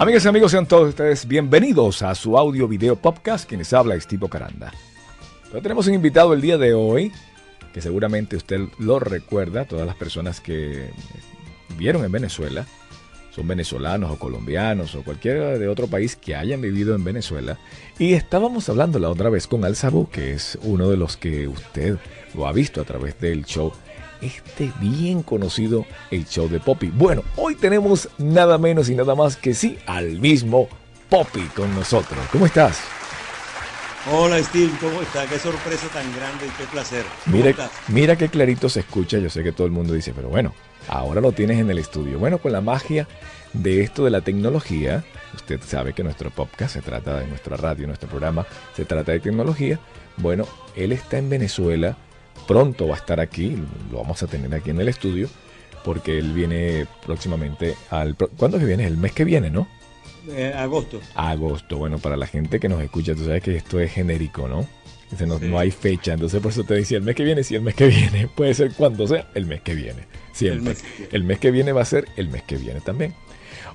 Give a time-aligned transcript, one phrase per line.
[0.00, 3.46] Amigas y amigos, sean todos ustedes bienvenidos a su audio video podcast.
[3.46, 4.72] Quienes habla es Tipo Caranda.
[5.62, 7.12] Tenemos un invitado el día de hoy,
[7.74, 10.88] que seguramente usted lo recuerda, todas las personas que
[11.68, 12.64] vivieron en Venezuela,
[13.30, 17.58] son venezolanos o colombianos o cualquiera de otro país que hayan vivido en Venezuela.
[17.98, 21.46] Y estábamos hablando la otra vez con Al Sabu, que es uno de los que
[21.46, 21.98] usted
[22.34, 23.70] lo ha visto a través del show
[24.20, 26.88] este bien conocido el show de Poppy.
[26.88, 30.68] Bueno, hoy tenemos nada menos y nada más que sí al mismo
[31.08, 32.18] Poppy con nosotros.
[32.30, 32.80] ¿Cómo estás?
[34.10, 35.28] Hola Steve, ¿cómo estás?
[35.28, 37.04] Qué sorpresa tan grande y qué placer.
[37.26, 39.18] Mira, mira qué clarito se escucha.
[39.18, 40.54] Yo sé que todo el mundo dice, pero bueno,
[40.88, 42.18] ahora lo tienes en el estudio.
[42.18, 43.06] Bueno, con la magia
[43.52, 47.86] de esto de la tecnología, usted sabe que nuestro podcast se trata de nuestra radio,
[47.86, 49.78] nuestro programa se trata de tecnología.
[50.16, 50.46] Bueno,
[50.76, 51.96] él está en Venezuela
[52.46, 53.56] pronto va a estar aquí,
[53.90, 55.28] lo vamos a tener aquí en el estudio,
[55.84, 58.16] porque él viene próximamente al...
[58.16, 58.86] ¿Cuándo que viene?
[58.86, 59.68] El mes que viene, ¿no?
[60.28, 61.00] Eh, agosto.
[61.14, 64.66] Agosto, bueno, para la gente que nos escucha, tú sabes que esto es genérico, ¿no?
[65.26, 67.62] no, no, hay fecha, entonces por eso te decía el mes que viene, si el
[67.62, 70.06] mes que viene, puede ser cuando sea, el mes que viene.
[70.32, 70.76] Siempre.
[71.10, 73.14] El mes que viene, va a ser el mes que viene también.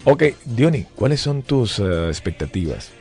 [0.05, 2.91] Ok, Diony, ¿cuáles son tus eh, expectativas?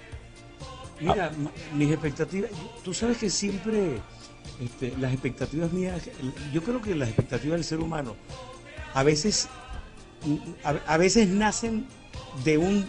[1.01, 1.31] Mira,
[1.75, 2.51] mis expectativas,
[2.83, 3.99] tú sabes que siempre
[4.61, 6.03] este, las expectativas mías,
[6.53, 8.15] yo creo que las expectativas del ser humano
[8.95, 9.49] a veces,
[10.87, 11.87] a, veces nacen
[12.45, 12.89] de un,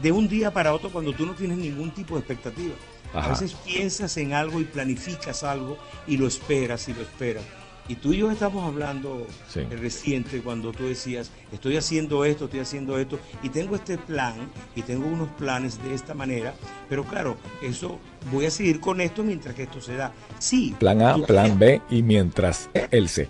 [0.00, 2.74] de un día para otro cuando tú no tienes ningún tipo de expectativa.
[3.12, 7.44] A veces piensas en algo y planificas algo y lo esperas y lo esperas.
[7.88, 9.26] Y tú y yo estamos hablando
[9.70, 14.34] reciente cuando tú decías, estoy haciendo esto, estoy haciendo esto, y tengo este plan,
[14.76, 16.54] y tengo unos planes de esta manera,
[16.88, 17.98] pero claro, eso
[18.30, 20.12] voy a seguir con esto mientras que esto se da.
[20.38, 20.76] Sí.
[20.78, 23.28] Plan A, plan B y mientras el C.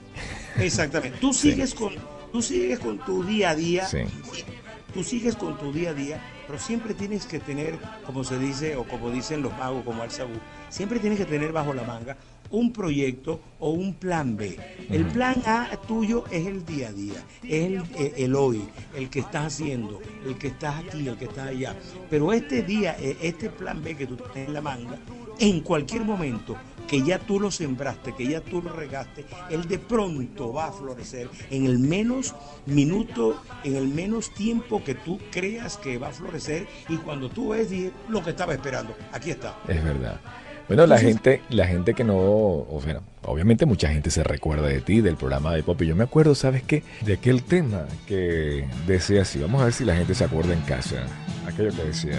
[0.59, 1.19] Exactamente.
[1.19, 1.95] Tú sigues con,
[2.31, 3.89] tú sigues con tu día a día.
[4.93, 8.77] Tú sigues con tu día a día, pero siempre tienes que tener, como se dice,
[8.77, 10.35] o como dicen los magos, como al sabú,
[10.69, 12.15] siempre tienes que tener bajo la manga
[12.53, 14.57] un proyecto o un plan B.
[14.89, 18.63] El plan A tuyo es el día a día, es eh, el, hoy,
[18.95, 21.75] el que estás haciendo, el que estás aquí, el que estás allá.
[22.09, 24.99] Pero este día, eh, este plan B que tú tienes en la manga,
[25.39, 29.79] en cualquier momento que ya tú lo sembraste, que ya tú lo regaste, él de
[29.79, 32.35] pronto va a florecer en el menos
[32.67, 37.51] minuto, en el menos tiempo que tú creas que va a florecer y cuando tú
[37.51, 37.71] ves
[38.09, 39.59] lo que estaba esperando, aquí está.
[39.69, 40.21] Es verdad.
[40.75, 44.81] Bueno, la gente, la gente que no, o sea, obviamente mucha gente se recuerda de
[44.81, 45.83] ti, del programa de Pop.
[45.83, 46.83] Y yo me acuerdo, ¿sabes qué?
[47.05, 49.39] De aquel tema que decía así.
[49.39, 50.97] Vamos a ver si la gente se acuerda en casa.
[51.47, 52.19] Aquello que decía,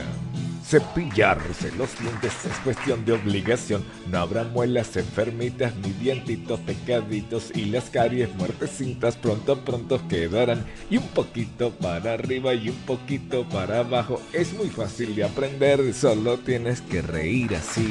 [0.73, 3.83] cepillarse los dientes es cuestión de obligación.
[4.09, 10.65] No habrá muelas enfermitas ni dientitos pecaditos y las caries muertecitas pronto pronto quedarán.
[10.89, 14.19] Y un poquito para arriba y un poquito para abajo.
[14.33, 17.87] Es muy fácil de aprender, solo tienes que reír así.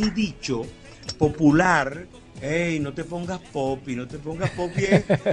[0.00, 0.66] Un dicho
[1.18, 2.06] popular,
[2.40, 4.82] hey, no te pongas popi, no te pongas popi,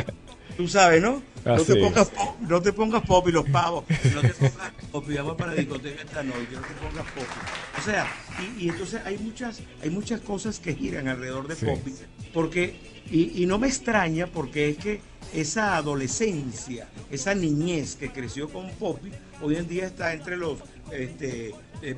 [0.57, 1.24] tú sabes, ¿no?
[1.44, 5.35] no te, pongas pop, no te pongas popi, los pavos, no te pongas popi, vamos
[5.35, 7.79] para la discoteca esta noche, no te pongas popi.
[7.79, 8.07] O sea,
[8.59, 11.94] y, entonces hay muchas, hay muchas cosas que giran alrededor de popi,
[12.34, 12.75] porque,
[13.09, 15.01] y, y no me extraña porque es que
[15.34, 20.59] esa adolescencia, esa niñez que creció con Poppy, hoy en día está entre los
[20.91, 21.53] este,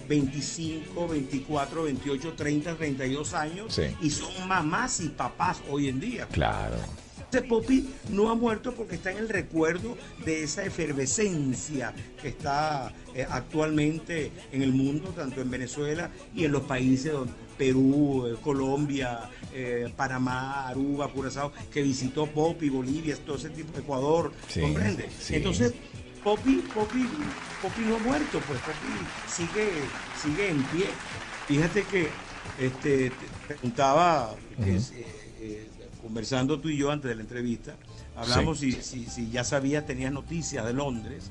[0.08, 6.28] 25, 24, 28, 30, 32 años y son mamás y papás hoy en día.
[6.32, 6.78] Claro.
[7.20, 12.94] Este Poppy no ha muerto porque está en el recuerdo de esa efervescencia que está
[13.14, 18.36] eh, actualmente en el mundo, tanto en Venezuela y en los países donde Perú, eh,
[18.42, 25.10] Colombia, eh, Panamá, Aruba, Curazao, que visitó Poppy, Bolivia, todo ese tipo, Ecuador, ¿comprende?
[25.30, 25.74] Entonces,
[26.26, 27.08] Poppy, Poppy,
[27.62, 29.70] Poppy no ha muerto, pues Poppy sigue,
[30.20, 30.88] sigue en pie.
[31.46, 32.10] Fíjate que
[32.60, 33.16] este, te
[33.48, 35.70] preguntaba, eh,
[36.02, 37.76] conversando tú y yo antes de la entrevista,
[38.16, 41.30] hablamos si, si, ya sabía, tenías noticias de Londres.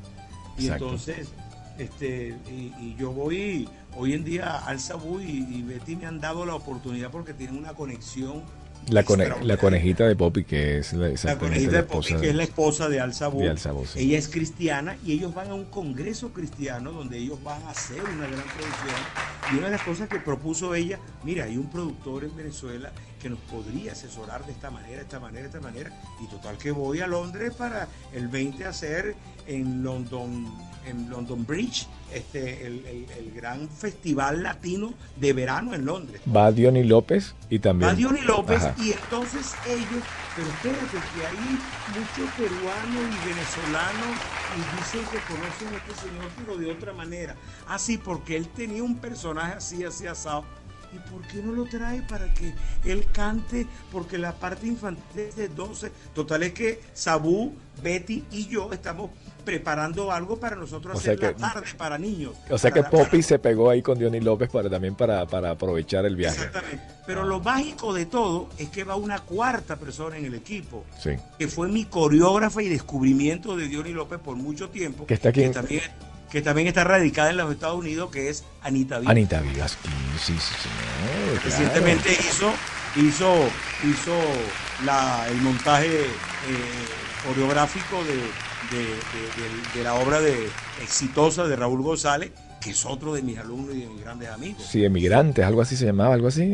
[0.56, 1.32] Y entonces,
[1.76, 6.54] este, y, yo voy hoy en día al Sabú y, Betty me han dado la
[6.54, 8.44] oportunidad porque tienen una conexión.
[8.90, 9.02] La,
[9.42, 12.88] la conejita de Poppy, que es la, la conejita de Poppy, que es la esposa
[12.88, 13.40] de Al Sabú.
[13.96, 18.02] Ella es cristiana y ellos van a un congreso cristiano donde ellos van a hacer
[18.02, 18.96] una gran producción
[19.52, 23.30] Y una de las cosas que propuso ella, mira, hay un productor en Venezuela que
[23.30, 25.90] nos podría asesorar de esta manera, de esta manera, de esta manera.
[26.22, 29.14] Y total que voy a Londres para el 20 hacer
[29.46, 30.46] en London,
[30.86, 36.20] en London Bridge, este, el, gran festival latino de verano en Londres.
[36.34, 37.90] Va Diony López y también.
[37.90, 40.02] Va Diony López y entonces ellos,
[40.36, 41.58] pero espérate que hay
[41.98, 44.16] muchos peruanos y venezolanos
[44.54, 47.34] y dicen que conocen a este señor, pero de otra manera.
[47.66, 50.44] Así, porque él tenía un personaje así, así asado
[50.94, 52.54] ¿Y por qué no lo trae para que
[52.84, 53.66] él cante?
[53.90, 55.90] Porque la parte infantil es de 12.
[56.14, 57.52] Total es que Sabú,
[57.82, 59.10] Betty y yo estamos
[59.44, 62.34] preparando algo para nosotros hacer la tarde para niños.
[62.48, 66.04] O sea que Poppy se pegó ahí con Diony López para también para, para aprovechar
[66.06, 66.36] el viaje.
[66.36, 66.82] Exactamente.
[67.06, 70.84] Pero lo mágico de todo es que va una cuarta persona en el equipo.
[70.98, 71.10] Sí.
[71.38, 75.06] Que fue mi coreógrafa y descubrimiento de Diony López por mucho tiempo.
[75.06, 75.42] Que está aquí.
[75.42, 75.82] Que también
[76.34, 79.12] que también está radicada en los Estados Unidos, que es Anita Vivas.
[79.12, 79.78] Anita Vivas,
[80.20, 81.44] sí, sí, señor.
[81.44, 82.52] Recientemente hizo,
[82.96, 83.32] hizo,
[83.84, 84.18] hizo
[85.30, 86.08] el montaje eh,
[87.24, 90.48] coreográfico de, de, la obra de,
[90.82, 94.66] exitosa de Raúl González, que es otro de mis alumnos y de mis grandes amigos.
[94.68, 96.52] Sí, emigrantes, algo así se llamaba, algo así.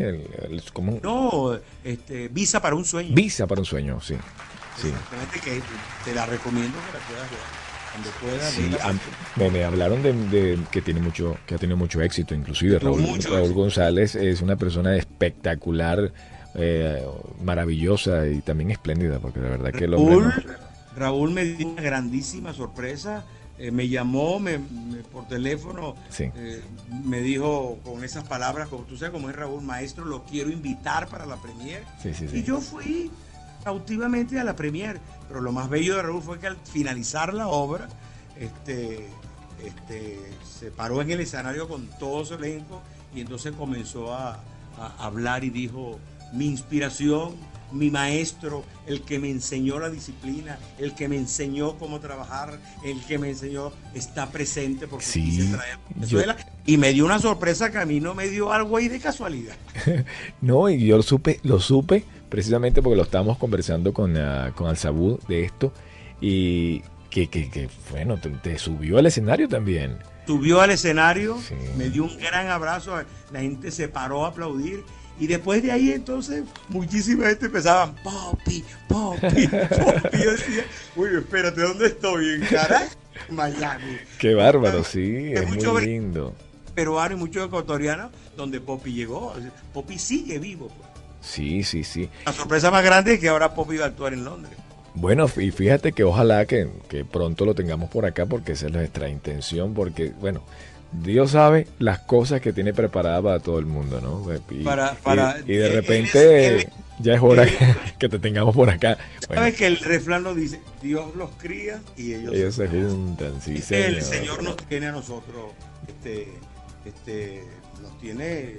[1.03, 3.15] No, este, Visa para un sueño.
[3.15, 4.15] Visa para un sueño, sí.
[4.79, 4.88] sí.
[4.88, 5.62] Exactamente, que
[6.05, 7.69] te la recomiendo que la puedas ver.
[8.50, 8.70] Sí,
[9.37, 14.14] me, hablaron de, que tiene mucho, que ha tenido mucho éxito, inclusive Raúl, Raúl González
[14.14, 16.12] es una persona espectacular,
[16.55, 17.05] eh,
[17.43, 20.32] maravillosa y también espléndida, porque la verdad que Raúl,
[20.97, 23.25] Raúl me dio una grandísima sorpresa.
[23.58, 24.58] Eh, me llamó me,
[25.12, 26.62] por teléfono, eh,
[27.05, 31.08] me dijo con esas palabras, como tú sabes cómo es Raúl, maestro, lo quiero invitar
[31.08, 31.82] para la premier.
[32.32, 33.11] y yo fui
[33.62, 34.99] cautivamente a la premier.
[35.31, 37.88] Pero lo más bello de Raúl fue que al finalizar la obra,
[38.37, 39.06] este,
[39.65, 40.19] este,
[40.59, 42.82] se paró en el escenario con todo su elenco
[43.15, 44.41] y entonces comenzó a,
[44.99, 46.00] hablar y dijo,
[46.32, 47.35] mi inspiración,
[47.71, 52.99] mi maestro, el que me enseñó la disciplina, el que me enseñó cómo trabajar, el
[53.05, 55.55] que me enseñó, está presente porque sí,
[55.94, 56.37] Venezuela.
[56.65, 59.55] Y me dio una sorpresa que a mí no me dio algo ahí de casualidad.
[60.41, 64.69] no, y yo lo supe, lo supe precisamente porque lo estábamos conversando con, uh, con
[64.69, 65.73] Alzabú de esto
[66.21, 69.99] y que, que, bueno, te, subió al escenario también.
[70.27, 71.38] Subió al escenario,
[71.77, 72.94] me dio un gran abrazo,
[73.32, 74.85] la gente se paró a aplaudir
[75.19, 80.19] y después de ahí entonces muchísima gente empezaban, Poppy, Poppy, Poppy.
[80.23, 82.37] Yo decía, uy, espérate, ¿dónde estoy?
[82.37, 82.97] ¿En Caracas?
[83.29, 83.99] Miami.
[84.19, 86.35] Qué bárbaro, sí, es muy lindo.
[86.75, 89.35] Peruano y muchos ecuatorianos donde Poppy llegó.
[89.75, 90.69] Poppy sigue vivo.
[90.69, 90.89] Pues.
[91.20, 92.08] Sí, sí, sí.
[92.25, 94.56] La sorpresa más grande es que ahora Pop iba a actuar en Londres.
[94.94, 96.69] Bueno, y fíjate que ojalá que,
[97.11, 100.43] pronto lo tengamos por acá porque esa es nuestra intención, porque, bueno,
[100.93, 104.26] Dios sabe las cosas que tiene preparadas para todo el mundo, ¿no?
[104.50, 106.69] Y, para, para, y, de repente
[106.99, 107.46] ya es hora
[107.99, 108.99] que, te tengamos por acá.
[109.28, 113.40] Sabes que el refrán nos dice, Dios los cría y ellos, se juntan.
[113.40, 115.52] Sí, El Señor nos tiene a nosotros,
[115.87, 116.28] este,
[116.84, 117.44] este,
[117.81, 118.56] nos tiene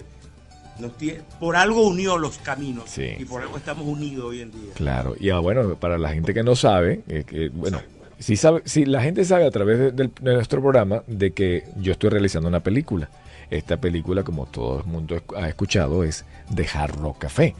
[1.40, 4.74] por algo unió los caminos y por algo estamos unidos hoy en día.
[4.74, 7.80] Claro, y ah, bueno, para la gente que no sabe, eh, que, bueno,
[8.20, 12.10] si, sabe, si la gente sabe a través de, nuestro programa de que yo estoy
[12.10, 13.10] realizando una película.
[13.50, 17.54] Esta película, como todo el mundo ha escuchado, es de Hard Rock Café.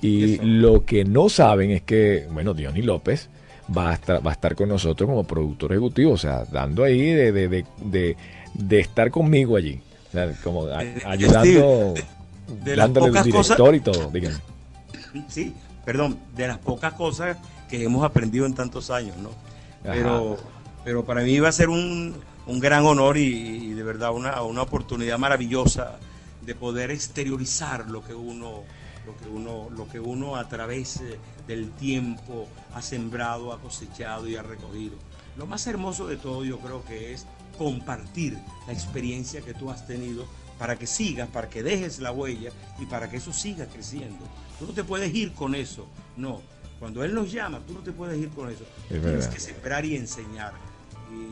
[0.00, 3.28] Y lo que no saben es que, bueno, Diony López
[3.76, 7.12] va a estar, va a estar con nosotros como productor ejecutivo, o sea, dando ahí
[7.12, 8.16] de, de, de,
[8.54, 9.80] de estar conmigo allí.
[10.08, 10.66] O sea, como
[11.06, 11.94] ayudando
[12.46, 14.12] de las pocas cosas y todo,
[15.28, 17.36] Sí, perdón, de las pocas cosas
[17.68, 19.30] que hemos aprendido en tantos años, ¿no?
[19.82, 20.38] Pero,
[20.84, 22.14] pero para mí va a ser un,
[22.46, 25.98] un gran honor y, de verdad una, una, oportunidad maravillosa
[26.42, 28.62] de poder exteriorizar lo que uno
[29.06, 31.02] lo que uno lo que uno a través
[31.46, 34.94] del tiempo ha sembrado, ha cosechado y ha recogido.
[35.36, 37.26] Lo más hermoso de todo yo creo que es
[37.58, 40.24] compartir la experiencia que tú has tenido
[40.58, 44.24] para que sigas, para que dejes la huella y para que eso siga creciendo.
[44.58, 46.40] Tú no te puedes ir con eso, no.
[46.78, 48.64] Cuando Él nos llama, tú no te puedes ir con eso.
[48.88, 50.52] Tienes que sembrar y enseñar.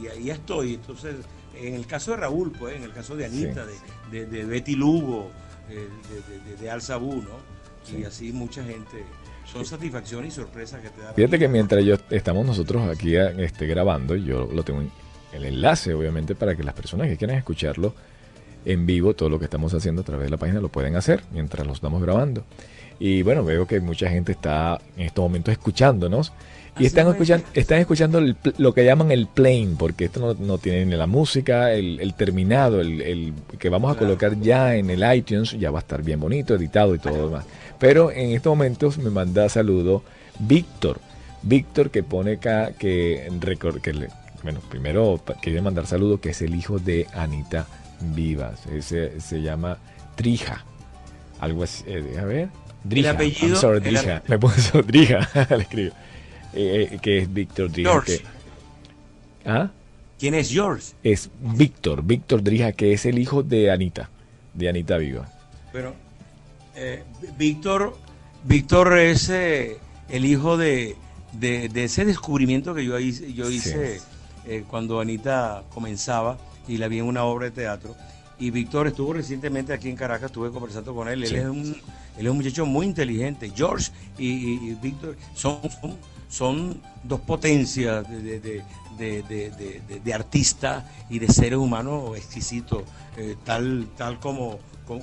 [0.03, 0.75] Y ahí estoy.
[0.75, 1.17] Entonces,
[1.55, 3.67] en el caso de Raúl, pues, en el caso de Anita,
[4.11, 5.31] de, de, Betty Lugo,
[5.69, 5.89] eh,
[6.47, 7.53] de, de, Al Sabú, ¿no?
[7.97, 9.05] Y así mucha gente.
[9.45, 11.13] Son satisfacciones y sorpresas que te da.
[11.13, 14.83] Fíjate que mientras yo estamos nosotros aquí este, grabando, yo lo tengo
[15.33, 17.95] el enlace, obviamente, para que las personas que quieran escucharlo
[18.65, 21.23] en vivo, todo lo que estamos haciendo a través de la página lo pueden hacer
[21.33, 22.45] mientras lo estamos grabando.
[22.99, 26.33] Y bueno, veo que mucha gente está en estos momentos escuchándonos.
[26.79, 28.23] Y están escuchando, están escuchando
[28.57, 32.81] lo que llaman el plain, porque esto no, no tiene ni la música, el, terminado,
[32.81, 36.55] el, que vamos a colocar ya en el iTunes, ya va a estar bien bonito,
[36.55, 37.45] editado y todo lo demás.
[37.79, 40.03] Pero en estos momentos me manda saludo
[40.39, 40.99] Víctor.
[41.43, 43.29] Víctor que pone acá que,
[43.83, 44.09] que
[44.43, 47.67] bueno, primero quiere mandar saludo que es el hijo de Anita
[48.03, 48.67] Vivas.
[48.67, 49.79] Ese se llama
[50.15, 50.65] Trija.
[51.41, 52.49] Algo así, eh, a ver.
[52.85, 53.11] Drija.
[53.11, 53.57] El apellido.
[53.57, 54.23] Sorry, Drija.
[54.29, 55.95] Me puso Drija, le escribo.
[56.55, 58.03] Eh, eh, que es Víctor Drija.
[59.45, 59.71] ¿Ah?
[60.19, 60.93] ¿Quién es George?
[61.03, 64.09] Es Víctor, Víctor Drija, que es el hijo de Anita,
[64.55, 65.29] de Anita Viva.
[65.73, 65.95] Pero
[66.77, 67.03] eh,
[67.37, 67.97] Víctor,
[68.45, 70.97] Víctor es el hijo de,
[71.33, 74.01] de, ese descubrimiento que yo hice, yo hice
[74.69, 76.39] cuando Anita comenzaba
[76.69, 77.95] y la vi en una obra de teatro.
[78.39, 81.23] Y Víctor estuvo recientemente aquí en Caracas, estuve conversando con él.
[81.23, 81.77] Él, es, un,
[82.19, 83.53] él es un muchacho muy inteligente.
[83.55, 85.97] George y, Víctor son son
[87.05, 92.83] dos potencias de, de, de, artista y de seres humanos exquisitos,
[93.17, 94.59] eh, tal, tal como,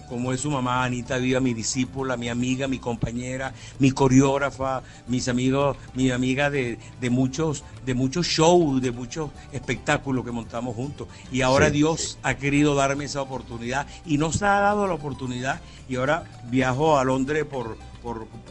[0.08, 5.28] como, es su mamá Anita Viva, mi discípula, mi amiga, mi compañera, mi coreógrafa, mis
[5.28, 6.78] amigos, mi amiga de,
[7.10, 11.08] muchos, de muchos shows, de muchos espectáculos que montamos juntos.
[11.32, 15.62] Y ahora Dios ha querido darme esa oportunidad y nos ha dado la oportunidad.
[15.88, 17.78] Y ahora viajo a Londres por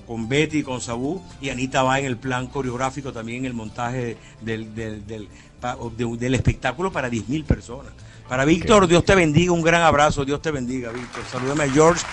[0.07, 4.17] con Betty, con Sabú, y Anita va en el plan coreográfico también en el montaje
[4.40, 7.93] del, del, espectáculo para 10.000 personas.
[8.28, 11.23] Para Víctor, Dios te bendiga, un gran abrazo, Dios te bendiga, Víctor.
[11.31, 12.05] Salúdame a George.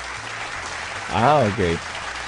[1.13, 1.77] Ah, ok.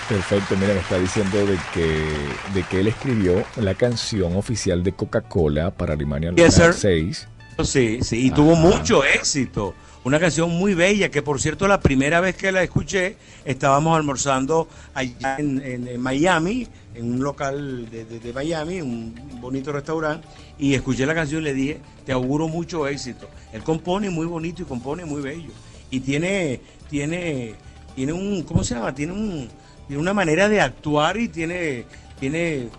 [0.09, 2.05] Perfecto, mira, me está diciendo de que,
[2.53, 7.27] de que él escribió la canción oficial de Coca-Cola para Alemania yes, 6.
[7.63, 9.73] Sí, sí, y tuvo mucho éxito.
[10.07, 14.69] Una canción muy bella, que por cierto la primera vez que la escuché estábamos almorzando
[14.93, 20.25] allá en, Miami, en un local de, Miami, un bonito restaurante,
[20.57, 23.27] y escuché la canción y le dije, te auguro mucho éxito.
[23.51, 25.49] Él compone muy bonito y compone muy bello.
[25.91, 27.55] Y tiene, tiene,
[27.93, 28.95] tiene un, ¿cómo se llama?
[28.95, 29.49] Tiene, un,
[29.87, 31.83] tiene una manera de actuar y tiene,
[32.17, 32.69] tiene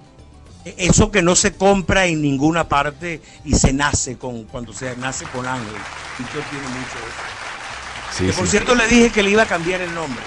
[0.77, 5.25] eso que no se compra en ninguna parte y se nace con cuando se nace
[5.27, 5.75] con Ángel.
[6.19, 6.99] Y yo tiene mucho
[8.19, 8.27] eso.
[8.27, 10.23] que por cierto le dije que le iba a cambiar el nombre.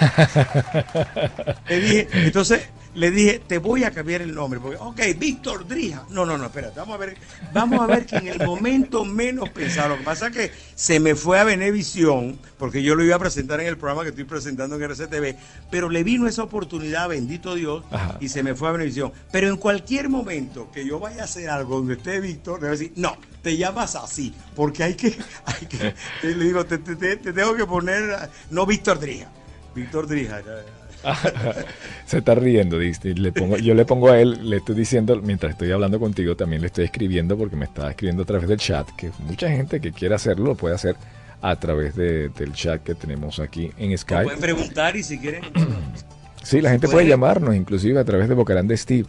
[1.68, 4.60] le dije, entonces le dije, te voy a cambiar el nombre.
[4.60, 6.04] Porque, ok, Víctor Drija.
[6.10, 7.16] No, no, no, espérate, vamos a ver,
[7.52, 9.90] vamos a ver que en el momento menos pensado.
[9.90, 13.18] Lo que pasa es que se me fue a Venevisión, porque yo lo iba a
[13.18, 15.36] presentar en el programa que estoy presentando en RCTV,
[15.70, 17.84] pero le vino esa oportunidad, bendito Dios,
[18.20, 19.12] y se me fue a Venevisión.
[19.32, 22.76] Pero en cualquier momento que yo vaya a hacer algo donde esté Víctor, le voy
[22.76, 26.94] a decir, no, te llamas así, porque hay que, hay que le digo, te, te,
[27.16, 29.30] te tengo que poner, no Víctor Drija,
[29.74, 30.42] Víctor Drija.
[32.06, 35.70] Se está riendo, Le pongo, yo le pongo a él, le estoy diciendo, mientras estoy
[35.70, 39.10] hablando contigo, también le estoy escribiendo porque me está escribiendo a través del chat, que
[39.26, 40.96] mucha gente que quiera hacerlo lo puede hacer
[41.40, 44.24] a través del chat que tenemos aquí en Skype.
[44.24, 45.42] Pueden preguntar y si quieren...
[46.42, 49.06] sí, la gente puede llamarnos, inclusive a través de Bocarán de Steve.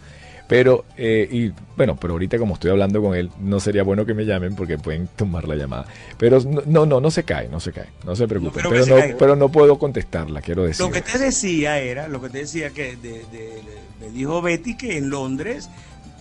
[0.48, 4.14] Pero, eh, y bueno, pero ahorita como estoy hablando con él, no sería bueno que
[4.14, 5.88] me llamen porque pueden tomar la llamada.
[6.18, 8.62] Pero no, no, no, se cae, no se cae, no se preocupe.
[8.70, 10.86] pero, no, pero no puedo contestarla, quiero decir.
[10.86, 12.96] Lo que te decía era, lo que te decía que
[14.00, 15.70] me dijo Betty que en Londres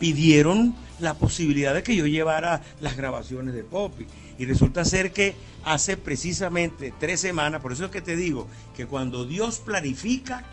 [0.00, 4.06] pidieron la posibilidad de que yo llevara las grabaciones de Poppy.
[4.38, 8.86] Y resulta ser que hace precisamente tres semanas, por eso es que te digo que
[8.86, 10.44] cuando Dios planifica,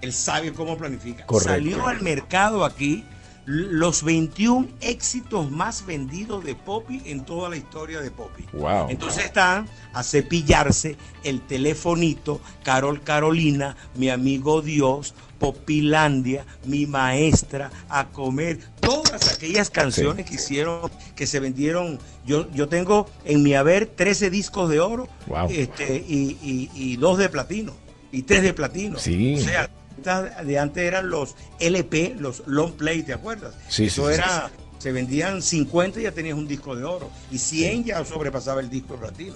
[0.00, 1.26] él sabe cómo planifica.
[1.40, 3.04] Salió al mercado aquí
[3.48, 8.44] los 21 éxitos más vendidos de Poppy en toda la historia de Poppy.
[8.52, 8.90] Wow.
[8.90, 18.08] Entonces están a cepillarse el telefonito, Carol Carolina, mi amigo Dios, Popilandia, mi maestra, a
[18.08, 21.98] comer, todas aquellas canciones que hicieron, que se vendieron.
[22.26, 25.08] Yo, yo tengo en mi haber 13 discos de oro
[25.48, 27.72] este, y, y, dos de platino
[28.12, 28.98] y tres de platino.
[28.98, 29.36] Sí.
[29.36, 33.54] O sea, de antes eran los LP, los long play, ¿te acuerdas?
[33.68, 37.84] Sí, Eso era, se vendían 50 y ya tenías un disco de oro y 100
[37.84, 39.34] ya sobrepasaba el disco de platino.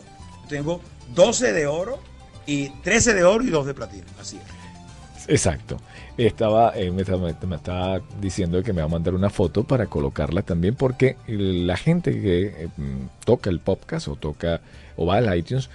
[0.49, 0.81] Tengo
[1.15, 1.99] 12 de oro
[2.47, 4.63] y 13 de oro y 2 de platino, así es.
[5.29, 5.79] Exacto.
[6.17, 10.75] Estaba, eh, me, estaba, diciendo que me va a mandar una foto para colocarla también
[10.75, 12.69] porque la gente que eh,
[13.25, 14.61] toca el podcast o toca
[14.97, 15.71] o va al iTunes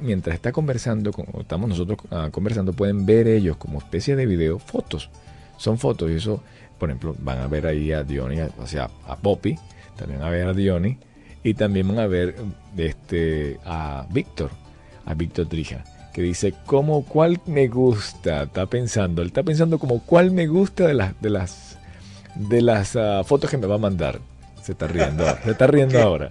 [0.00, 4.58] mientras está conversando, como estamos nosotros ah, conversando, pueden ver ellos como especie de video
[4.58, 5.10] fotos.
[5.56, 6.42] Son fotos y eso,
[6.78, 9.58] por ejemplo, van a ver ahí a Diony, o sea, a Poppy,
[9.96, 10.98] también a ver a Diony
[11.44, 12.36] y también van a ver
[12.76, 14.50] este, a Víctor,
[15.04, 15.84] a Víctor Trija.
[16.12, 18.44] que dice, ¿cómo cuál me gusta?
[18.44, 21.78] Está pensando, él está pensando como cuál me gusta de las de las
[22.34, 24.20] de las ah, fotos que me va a mandar.
[24.62, 26.30] Se está riendo, se está riendo ahora.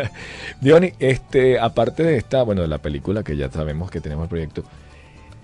[0.60, 4.28] Diony, este, aparte de esta, bueno, de la película que ya sabemos que tenemos el
[4.28, 4.62] proyecto,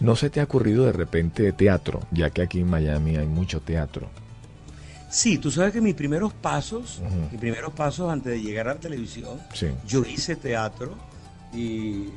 [0.00, 2.00] ¿no se te ha ocurrido de repente teatro?
[2.10, 4.08] Ya que aquí en Miami hay mucho teatro.
[5.08, 8.80] Sí, tú sabes que mis primeros pasos, mis primeros pasos antes de llegar a la
[8.80, 9.40] televisión,
[9.86, 10.94] yo hice teatro
[11.54, 12.08] y,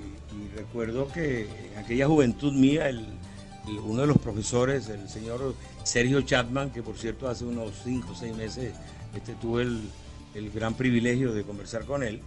[0.56, 3.06] recuerdo que en aquella juventud mía, el,
[3.86, 8.15] uno de los profesores, el señor Sergio Chapman, que por cierto hace unos 5 o
[8.15, 8.74] 6 meses
[9.15, 9.82] este, tuve el,
[10.53, 12.21] gran privilegio de conversar con él,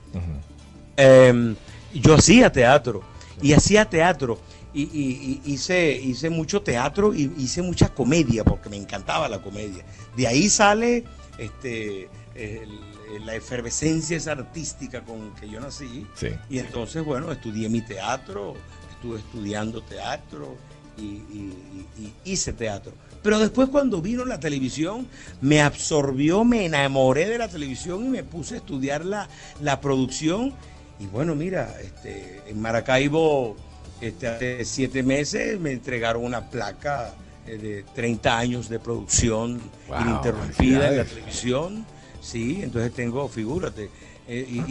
[0.96, 1.56] em,
[1.92, 3.02] yo hacía teatro
[3.42, 4.38] y hacía teatro.
[4.76, 9.84] Y, hice, hice mucho teatro y hice mucha comedia porque me encantaba la comedia.
[10.16, 11.04] De ahí sale
[11.38, 12.08] este,
[13.25, 16.06] la efervescencia esa artística con que yo nací.
[16.50, 18.54] Y entonces, bueno, estudié mi teatro,
[18.90, 20.56] estuve estudiando teatro
[20.99, 21.23] y,
[22.25, 22.92] hice teatro.
[23.25, 25.09] Pero después cuando vino la televisión,
[25.40, 29.31] me absorbió, me enamoré de la televisión y me puse a estudiar la,
[29.62, 30.52] la producción.
[31.00, 33.57] Y bueno, mira, este, en Maracaibo,
[34.02, 37.14] este, hace siete meses me entregaron una placa
[37.47, 41.87] eh, de 30 años de producción ininterrumpida en la televisión.
[42.21, 43.88] Sí, entonces tengo, figúrate.
[44.28, 44.62] Eh,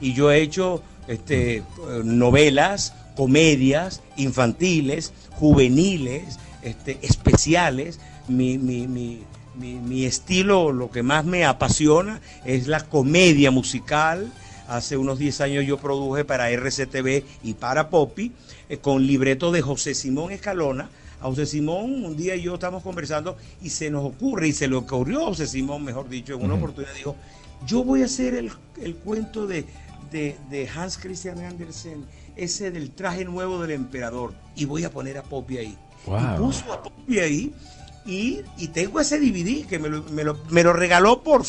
[0.00, 1.64] y, yo he hecho este,
[2.04, 8.00] novelas, comedias infantiles, juveniles, este, especiales.
[8.28, 14.32] Mi, mi, mi, mi, estilo, lo que más me apasiona es la comedia musical.
[14.68, 18.32] Hace unos 10 años yo produje para RCTV y para Poppy,
[18.68, 20.88] eh, con libreto de José Simón Escalona,
[21.20, 24.76] a José Simón, un día yo estamos conversando y se nos ocurre, y se le
[24.76, 27.16] ocurrió a José Simón, mejor dicho, en una oportunidad, dijo,
[27.66, 29.64] yo voy a hacer el, cuento de,
[30.10, 32.04] de, Hans Christian Andersen,
[32.34, 35.78] ese del traje nuevo del emperador, y voy a poner a Poppy ahí.
[36.06, 37.54] Y puso a Poppy ahí,
[38.04, 41.42] y, tengo ese DVD que me lo, me lo, me lo regaló por,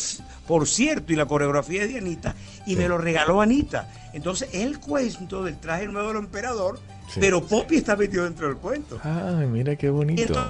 [0.47, 3.91] por cierto, y la coreografía es de Anita, y me lo regaló Anita.
[4.13, 6.79] Entonces, el cuento del traje nuevo del emperador
[7.19, 8.99] pero Poppy está metido dentro del cuento.
[9.03, 10.47] Ay, mira qué bonito.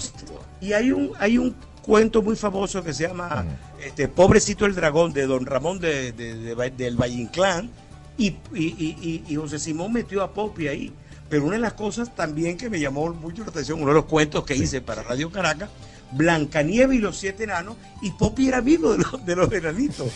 [0.62, 3.46] Y, hay un hay un cuento muy famoso que se llama
[3.84, 7.70] este, Pobrecito el Dragón de Don Ramón de, del Valle Inclán
[8.18, 10.94] y, y, José Simón metió a Poppy ahí.
[11.34, 14.06] Pero una de las cosas también que me llamó mucho la atención, uno de los
[14.06, 15.68] cuentos que hice para Radio Caracas,
[16.12, 20.12] Blancanieve y los siete enanos, y Poppy era vivo de los, de los enanitos.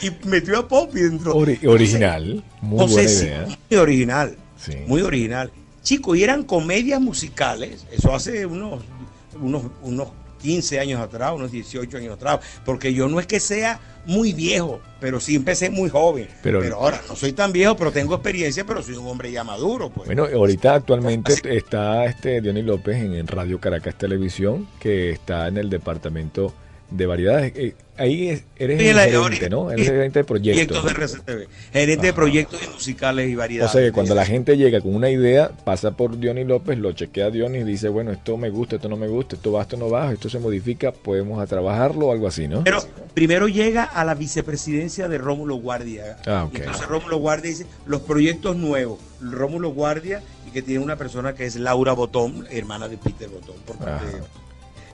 [0.00, 1.36] y, metió a Poppy dentro.
[1.36, 3.46] original, muy buena idea.
[3.68, 4.38] Muy original.
[4.86, 5.52] Muy original.
[5.82, 8.82] Chicos, y eran comedias musicales, eso hace unos,
[9.38, 10.08] unos, unos
[10.44, 14.78] 15 años atrás, unos 18 años atrás, porque yo no es que sea muy viejo,
[15.00, 16.28] pero sí empecé muy joven.
[16.42, 19.88] Pero, ahora no soy tan viejo, pero tengo experiencia, pero soy un hombre ya maduro.
[19.88, 20.04] Pues.
[20.06, 25.70] Bueno, ahorita actualmente está este Diony López en Radio Caracas Televisión, que está en el
[25.70, 26.52] departamento
[26.96, 27.52] de variedades.
[27.56, 29.70] Eh, ahí eres el gerente, ¿no?
[29.70, 30.84] Eres el gerente de proyectos.
[30.84, 33.70] de Gerente de proyectos musicales y variedades.
[33.70, 36.92] O sea que cuando la gente llega con una idea, pasa por Diony López, lo
[36.92, 39.76] chequea Diony y dice, bueno, esto me gusta, esto no me gusta, esto va, esto
[39.76, 42.64] no va, esto se modifica, podemos a trabajarlo o algo así, ¿no?
[42.64, 46.18] Pero primero llega a la vicepresidencia de Rómulo Guardia.
[46.26, 51.34] Ah, entonces Rómulo Guardia dice, los proyectos nuevos, Rómulo Guardia, y que tiene una persona
[51.34, 54.06] que es Laura Botón, hermana de Peter Botón, por parte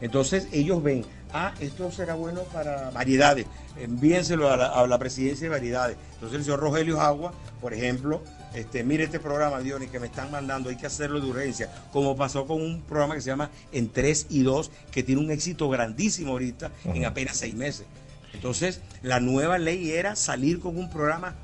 [0.01, 3.47] Entonces ellos ven, ah, esto será bueno para variedades,
[3.79, 5.97] envíenselo a la, presidencia de variedades.
[6.15, 8.23] Entonces el señor Rogelio Agua, por ejemplo,
[8.55, 12.17] este, mire este programa, Diony, que me están mandando, hay que hacerlo de urgencia, como
[12.17, 15.69] pasó con un programa que se llama En 3 y 2, que tiene un éxito
[15.69, 17.87] grandísimo ahorita en apenas seis meses.
[18.33, 21.35] Entonces, la nueva ley era salir con un programa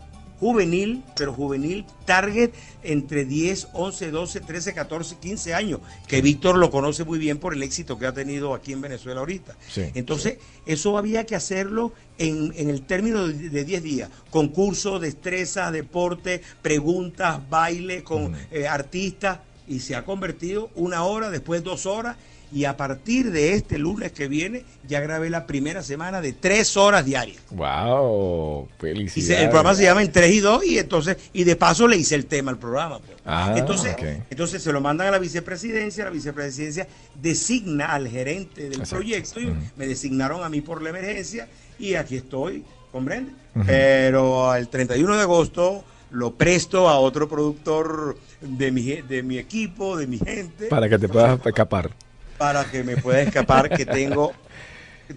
[0.41, 2.51] juvenil, pero juvenil target
[2.83, 7.55] entre 10, 11, 12, 13, 14, 15 años, que Víctor lo conoce muy bien por
[7.55, 9.57] el éxito que ha tenido aquí en Venezuela ahorita.
[9.95, 14.11] Entonces, eso había que hacerlo en, el término de 10 días.
[14.31, 21.63] Concurso, destreza, deporte, preguntas, baile con eh, artistas, y se ha convertido una hora, después
[21.63, 22.17] dos horas,
[22.53, 26.77] y a partir de este lunes que viene ya grabé la primera semana de tres
[26.77, 27.39] horas diarias.
[27.51, 28.69] ¡Wow!
[28.79, 29.43] Felicidades.
[29.43, 32.15] el programa se llama En 3 y 2 y entonces, y de paso le hice
[32.15, 33.01] el tema al programa.
[33.01, 33.19] Pues.
[33.25, 33.97] Ah, entonces,
[34.31, 36.87] entonces se lo mandan a la vicepresidencia, la vicepresidencia
[37.21, 41.49] designa al gerente del proyecto y me designaron a mí por la emergencia
[41.79, 43.33] y aquí estoy, ¿comprende?
[43.67, 49.97] Pero el 31 de agosto lo presto a otro productor de mi, de mi equipo,
[49.97, 50.67] de mi gente.
[50.67, 51.91] Para que te puedas escapar
[52.37, 54.33] para que me pueda escapar, que tengo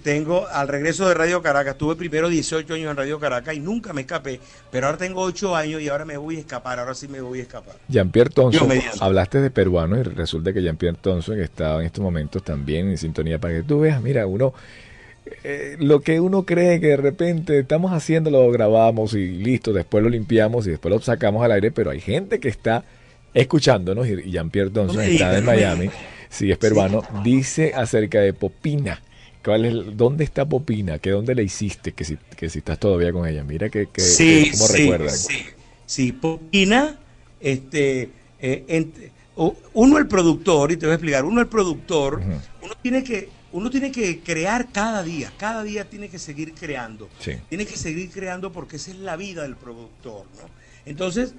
[0.04, 3.92] tengo al regreso de Radio Caracas, tuve primero 18 años en Radio Caracas y nunca
[3.92, 7.08] me escapé, pero ahora tengo 8 años y ahora me voy a escapar, ahora sí
[7.08, 7.76] me voy a escapar.
[7.88, 12.88] Jean-Pierre Thompson, hablaste de peruano y resulta que Jean-Pierre Thompson estaba en estos momentos también
[12.88, 14.54] en sintonía para que tú veas, mira, uno...
[15.44, 20.04] Eh, lo que uno cree que de repente estamos haciendo lo grabamos y listo, después
[20.04, 22.84] lo limpiamos y después lo sacamos al aire, pero hay gente que está
[23.34, 25.90] escuchándonos y Jean-Pierre Thompson está en Miami,
[26.30, 29.02] si es peruano, dice acerca de Popina
[29.44, 31.00] ¿Cuál es, ¿Dónde está Popina?
[31.00, 31.94] ¿Qué dónde la hiciste?
[31.94, 33.44] Que si, que si estás todavía con ella.
[33.44, 35.46] Mira que, que, sí, cómo sí, Sí,
[35.86, 37.00] sí, Popina,
[37.40, 38.10] este,
[38.42, 38.88] eh,
[39.74, 42.22] uno el productor, y te voy a explicar, uno el productor,
[42.62, 47.10] uno tiene que uno tiene que crear cada día, cada día tiene que seguir creando.
[47.50, 50.50] Tiene que seguir creando porque esa es la vida del productor, ¿no?
[50.86, 51.34] Entonces,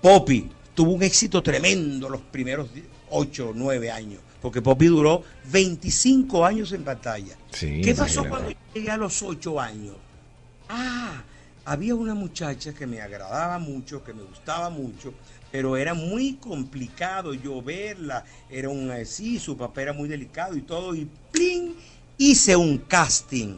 [0.00, 2.70] Poppy tuvo un éxito tremendo los primeros
[3.10, 7.36] 8 o 9 años porque Poppy duró 25 años en batalla.
[7.58, 9.96] ¿Qué pasó cuando llegué a los 8 años?
[10.68, 11.22] Ah,
[11.64, 15.12] había una muchacha que me agradaba mucho, que me gustaba mucho,
[15.50, 18.24] pero era muy complicado yo verla.
[18.48, 21.74] Era un así, su papel era muy delicado y todo, y ¡plin!
[22.18, 23.56] hice un casting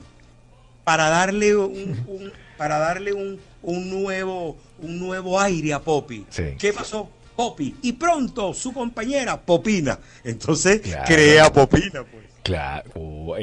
[0.84, 6.24] para darle un, para darle un, nuevo un nuevo aire a Poppy.
[6.58, 7.08] ¿Qué pasó?
[7.36, 7.74] Popi.
[7.82, 9.98] Y pronto su compañera Popina.
[10.22, 12.24] Entonces crea Popina, pues.
[12.42, 13.36] Claro, oh,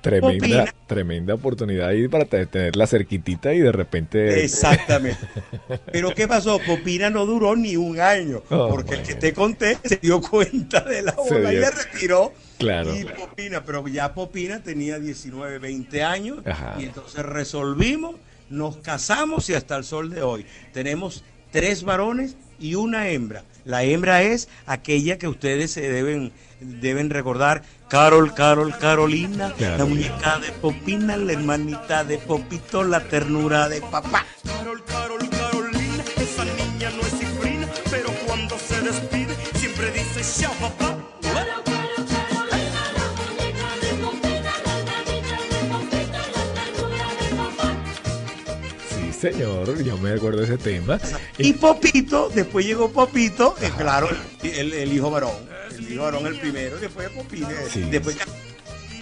[0.00, 4.44] tremenda, tremenda oportunidad ahí para tenerla cerquitita y de repente.
[4.44, 5.18] Exactamente.
[5.90, 6.60] Pero ¿qué pasó?
[6.64, 10.80] Popina no duró ni un año, oh, porque el que te conté se dio cuenta
[10.82, 12.32] de la hora y le retiró.
[12.58, 12.94] Claro.
[12.94, 16.38] Y Popina, pero ya Popina tenía 19, 20 años
[16.78, 18.16] y entonces resolvimos,
[18.50, 23.42] nos casamos y hasta el sol de hoy tenemos tres varones y una hembra.
[23.68, 27.62] La hembra es aquella que ustedes se deben, deben recordar.
[27.90, 34.24] Carol, Carol, Carolina, la muñeca de Popina, la hermanita de Popito, la ternura de papá.
[34.42, 40.54] Carol, Carol, Carolina, esa niña no es cifrina, pero cuando se despide siempre dice chao
[40.54, 40.87] papá.
[49.18, 51.00] Señor, yo me acuerdo de ese tema.
[51.36, 54.08] Y Popito, después llegó Popito, eh, claro,
[54.42, 55.32] el, hijo varón,
[55.76, 57.48] el hijo varón el primero, después Popina.
[57.90, 58.16] Después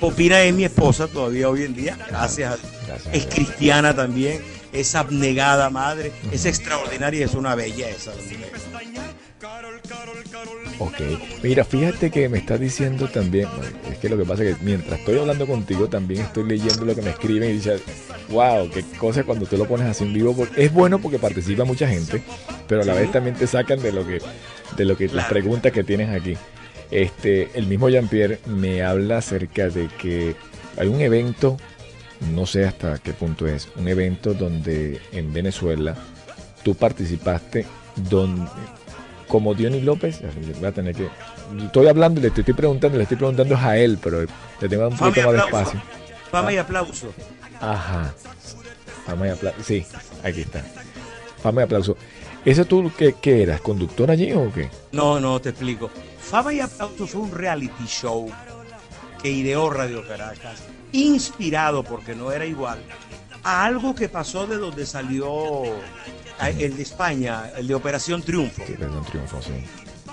[0.00, 5.70] Popina es mi esposa todavía hoy en día, gracias a Es cristiana también, es abnegada
[5.70, 8.12] madre, es extraordinaria, es una belleza.
[10.78, 11.00] Ok,
[11.42, 13.48] mira, fíjate que me está diciendo también,
[13.90, 16.94] es que lo que pasa es que mientras estoy hablando contigo también estoy leyendo lo
[16.94, 17.78] que me escriben y dice,
[18.28, 21.88] wow, qué cosa cuando tú lo pones así en vivo, es bueno porque participa mucha
[21.88, 22.22] gente,
[22.68, 24.20] pero a la vez también te sacan de lo que,
[24.76, 26.36] de lo que las preguntas que tienes aquí.
[26.90, 30.36] Este, el mismo Jean-Pierre me habla acerca de que
[30.76, 31.56] hay un evento,
[32.34, 35.96] no sé hasta qué punto es, un evento donde en Venezuela
[36.62, 37.64] tú participaste
[38.10, 38.50] donde
[39.28, 40.20] como Diony López,
[40.58, 41.08] voy a tener que.
[41.64, 44.22] Estoy hablando, le estoy preguntando, le estoy preguntando a él, pero
[44.60, 45.82] le tengo un poquito más de espacio.
[46.30, 47.12] Fama y aplauso.
[47.60, 48.14] Ajá.
[49.06, 49.62] Fama y aplauso.
[49.62, 49.86] Sí,
[50.22, 50.64] aquí está.
[51.42, 51.96] Fama y aplauso.
[52.44, 53.60] ¿Ese tú qué, qué eras?
[53.60, 54.70] ¿Conductor allí o qué?
[54.92, 55.90] No, no, te explico.
[56.20, 58.30] Fama y aplauso fue un reality show
[59.22, 60.62] que ideó Radio Caracas,
[60.92, 62.78] inspirado, porque no era igual,
[63.42, 65.62] a algo que pasó de donde salió
[66.40, 68.62] el de España, el de Operación Triunfo.
[68.66, 69.52] Sí, Operación Triunfo, sí.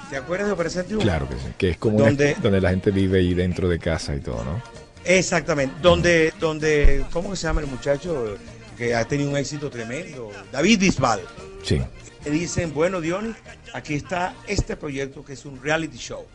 [0.09, 1.03] ¿Te acuerdas de Operación Triunfo?
[1.03, 4.15] Claro que sí, que es como donde, donde la gente vive ahí dentro de casa
[4.15, 4.61] y todo, ¿no?
[5.05, 8.37] Exactamente, donde, donde, ¿cómo se llama el muchacho
[8.77, 10.31] que ha tenido un éxito tremendo?
[10.51, 11.21] David Bisbal.
[11.61, 11.81] Sí.
[12.23, 13.33] Le dicen, bueno, Diony,
[13.73, 16.25] aquí está este proyecto que es un reality show,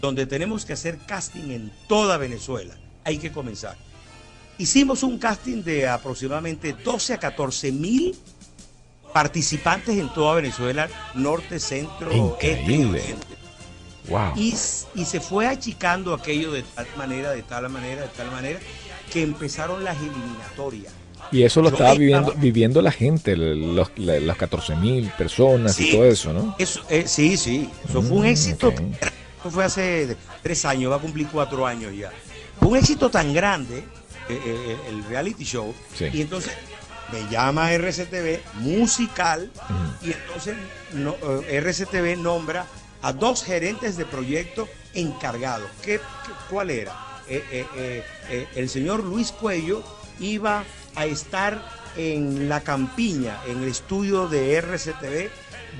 [0.00, 2.74] donde tenemos que hacer casting en toda Venezuela.
[3.04, 3.76] Hay que comenzar.
[4.56, 8.18] Hicimos un casting de aproximadamente 12 a 14 mil
[9.12, 13.16] participantes en toda Venezuela, norte, centro, este
[14.08, 14.32] Wow.
[14.36, 14.54] Y,
[14.94, 18.58] y, se fue achicando aquello de tal manera, de tal manera, de tal manera,
[19.12, 20.94] que empezaron las eliminatorias.
[21.30, 26.04] Y eso lo estaba viviendo, viviendo la gente, los, las 14 mil personas y todo
[26.06, 26.54] eso, ¿no?
[26.58, 28.72] Eso, eh, sí, sí, eso fue un mm, éxito.
[29.40, 32.10] Eso fue hace tres años, va a cumplir cuatro años ya.
[32.58, 33.78] Fue un éxito tan grande,
[34.28, 36.52] eh, eh, el reality show, y entonces
[37.12, 39.50] me llama RCTV musical
[40.02, 40.56] y entonces
[40.92, 41.16] no,
[41.48, 42.66] eh, RCTV nombra
[43.02, 45.70] a dos gerentes de proyecto encargados.
[45.82, 46.00] ¿Qué,
[46.50, 46.92] cuál era?
[47.28, 49.82] Eh, eh, el señor Luis Cuello
[50.18, 51.62] iba a estar
[51.96, 55.30] en la campiña, en el estudio de RCTV,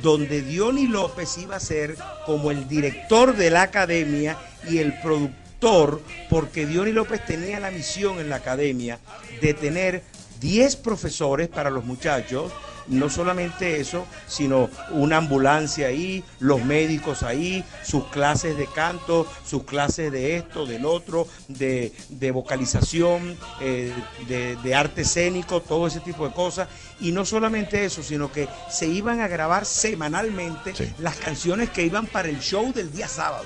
[0.03, 4.37] donde Diony López iba a ser como el director de la academia
[4.69, 8.99] y el productor productor porque Diony López tenía la misión en la academia
[9.41, 10.03] de tener
[10.40, 12.53] 10 profesores para los muchachos
[12.88, 19.64] no solamente eso, sino una ambulancia ahí, los médicos ahí, sus clases de canto, sus
[19.64, 21.92] clases de esto, del otro, de,
[22.33, 23.92] vocalización, eh,
[24.27, 26.68] de, arte escénico, todo ese tipo de cosas.
[27.01, 32.07] Y no solamente eso, sino que se iban a grabar semanalmente las canciones que iban
[32.07, 33.44] para el show del día sábado.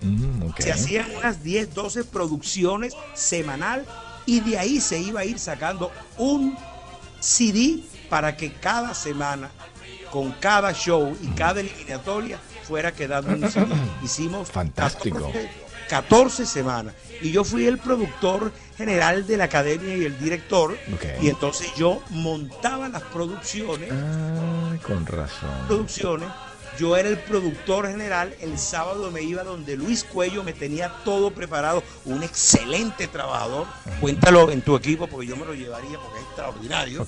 [0.00, 3.84] Mm, se hacían unas 10, 12 producciones semanal
[4.28, 6.54] y de ahí se iba a ir sacando un
[7.18, 7.78] CD
[8.10, 9.50] para que cada semana,
[10.10, 13.50] con cada show y cada eliminatoria, fuera quedando un
[14.04, 15.32] Hicimos fantástico.
[15.88, 16.92] 14, semanas.
[17.22, 20.76] Y yo fui el productor general de la academia y el director.
[21.22, 23.90] Y entonces yo montaba las producciones.
[23.90, 25.48] Ah, con razón.
[25.68, 26.28] Producciones.
[26.78, 28.34] Yo era el productor general.
[28.40, 31.82] El sábado me iba donde Luis Cuello me tenía todo preparado.
[32.04, 33.66] Un excelente trabajador.
[34.00, 37.06] Cuéntalo en tu equipo porque yo me lo llevaría porque es extraordinario.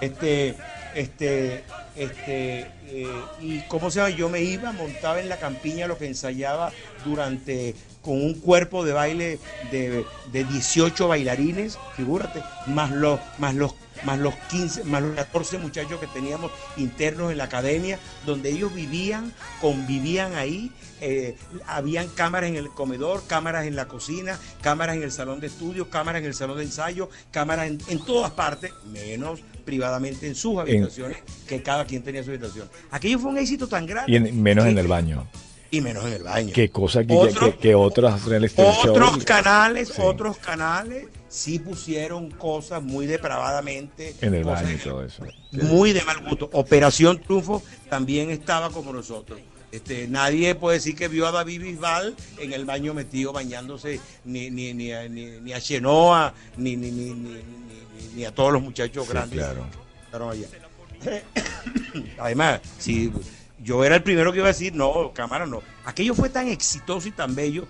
[0.00, 0.56] Este,
[0.94, 1.64] este,
[1.96, 6.06] este, eh, y cómo se llama, yo me iba, montaba en la campiña lo que
[6.06, 6.72] ensayaba
[7.04, 9.38] durante, con un cuerpo de baile
[9.70, 15.58] de, de 18 bailarines, figúrate, más los, más los más los 15, más los 14
[15.58, 22.50] muchachos que teníamos internos en la academia, donde ellos vivían, convivían ahí, eh, habían cámaras
[22.50, 26.26] en el comedor, cámaras en la cocina, cámaras en el salón de estudio, cámaras en
[26.26, 31.62] el salón de ensayo, cámaras en, en todas partes, menos privadamente en sus habitaciones, que
[31.62, 32.68] cada quien tenía su habitación.
[32.90, 34.16] Aquello fue un éxito tan grande.
[34.16, 35.26] Y menos en el baño.
[35.70, 36.52] Y menos en el baño.
[36.54, 37.14] Qué cosa que,
[37.60, 38.22] que, otras
[38.56, 44.14] Otros canales, otros canales sí pusieron cosas muy depravadamente.
[44.20, 45.24] En el baño y todo eso.
[45.52, 46.48] Muy de mal gusto.
[46.52, 49.38] Operación Triunfo también estaba como nosotros.
[49.70, 54.50] Este, nadie puede decir que vio a David Bisbal en el baño metido bañándose, ni,
[54.50, 57.42] ni, ni, ni, a Chenoa, ni, ni, ni,
[58.14, 59.38] ni a todos los muchachos grandes.
[59.38, 59.66] Claro.
[62.18, 63.12] Además, si
[63.62, 65.62] yo era el primero que iba a decir, no, cámara, no.
[65.84, 67.66] Aquello fue tan exitoso y tan bello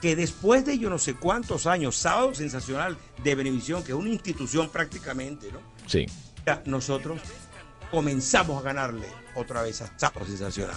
[0.00, 4.08] que después de yo no sé cuántos años, Sábado Sensacional de Benevisión, que es una
[4.08, 5.58] institución prácticamente, ¿no?
[5.86, 6.06] Sí.
[6.64, 7.20] nosotros
[7.90, 10.76] comenzamos a ganarle otra vez a Sábado Sensacional.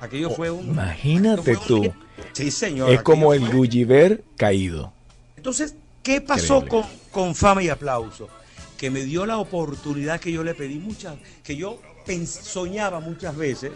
[0.00, 0.66] Aquello fue un.
[0.66, 1.92] Imagínate tú.
[2.32, 2.90] sí, señor.
[2.90, 4.92] Es como el Gulliver caído.
[5.36, 8.28] Entonces, ¿qué pasó con, con fama y aplauso?
[8.76, 11.80] que me dio la oportunidad que yo le pedí muchas, que yo
[12.26, 13.72] soñaba muchas veces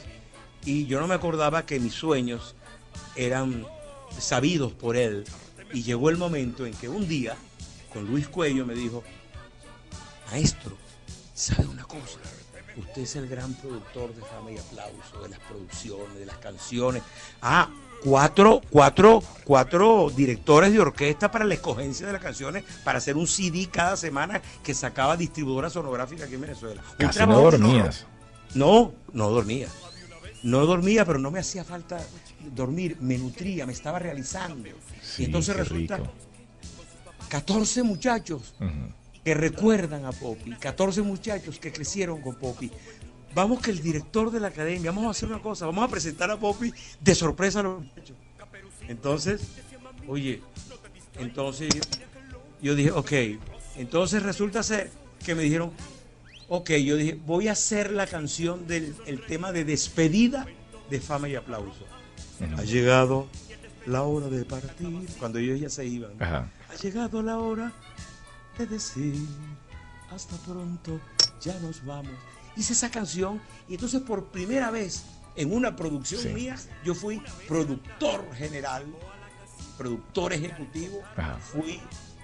[0.65, 2.55] y yo no me acordaba que mis sueños
[3.17, 3.67] eran
[4.19, 5.25] sabidos por él.
[5.73, 7.37] Y llegó el momento en que un día,
[7.93, 9.05] con Luis Cuello, me dijo,
[10.31, 10.77] maestro,
[11.35, 12.19] ¿sabe una cosa?
[12.77, 17.03] Usted es el gran productor de fama y aplauso, de las producciones, de las canciones.
[17.43, 17.69] Ah,
[18.03, 23.27] cuatro, cuatro, cuatro directores de orquesta para la escogencia de las canciones, para hacer un
[23.27, 26.83] CD cada semana que sacaba distribuidora sonográfica aquí en Venezuela.
[26.99, 28.07] Casi no dormías.
[28.55, 29.69] No, no dormía.
[30.43, 32.01] No dormía, pero no me hacía falta
[32.55, 34.69] dormir, me nutría, me estaba realizando.
[35.19, 36.01] y entonces resulta
[37.29, 38.55] 14 muchachos
[39.23, 42.71] que recuerdan a Poppy, 14 muchachos que crecieron con Poppy,
[43.35, 46.31] vamos que el director de la academia, vamos a hacer una cosa, vamos a presentar
[46.31, 48.17] a Poppy de sorpresa a los muchachos.
[48.89, 49.43] Entonces,
[50.09, 50.43] oye,
[51.19, 51.69] entonces
[52.63, 53.13] yo dije, ok,
[53.77, 54.91] entonces resulta ser
[55.25, 55.71] que me dijeron,
[56.51, 60.47] ok, yo dije, voy a hacer la canción del el tema de despedida
[60.91, 61.87] de fama y aplauso.
[62.59, 63.27] Ha llegado
[63.87, 66.13] la hora de partir, cuando ellos ya se iban.
[66.23, 67.73] Ha llegado la hora
[68.59, 69.15] de decir,
[70.11, 71.01] hasta pronto,
[71.41, 72.13] ya nos vamos
[72.57, 75.05] hice esa canción y entonces por primera vez
[75.37, 78.85] en una producción mía yo fui productor general,
[79.79, 81.01] productor ejecutivo,
[81.41, 81.81] fui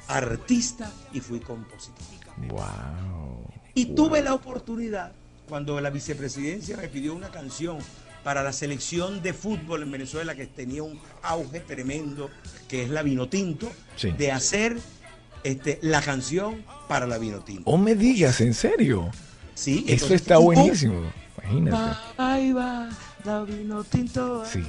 [0.08, 2.04] artista y fui compositor.
[2.48, 3.65] Wow.
[3.76, 5.12] Y tuve la oportunidad
[5.50, 7.76] cuando la vicepresidencia me pidió una canción
[8.24, 12.30] para la selección de fútbol en Venezuela que tenía un auge tremendo,
[12.68, 13.70] que es la Vinotinto,
[14.16, 14.78] de hacer
[15.44, 17.70] este, la canción para la Vinotinto.
[17.70, 19.10] ¿O me digas, en serio?
[19.54, 21.02] Sí, eso está buenísimo.
[21.44, 21.98] Imagínate.
[22.16, 22.88] Ahí va,
[23.24, 24.42] la vino tinto.
[24.46, 24.64] Sí.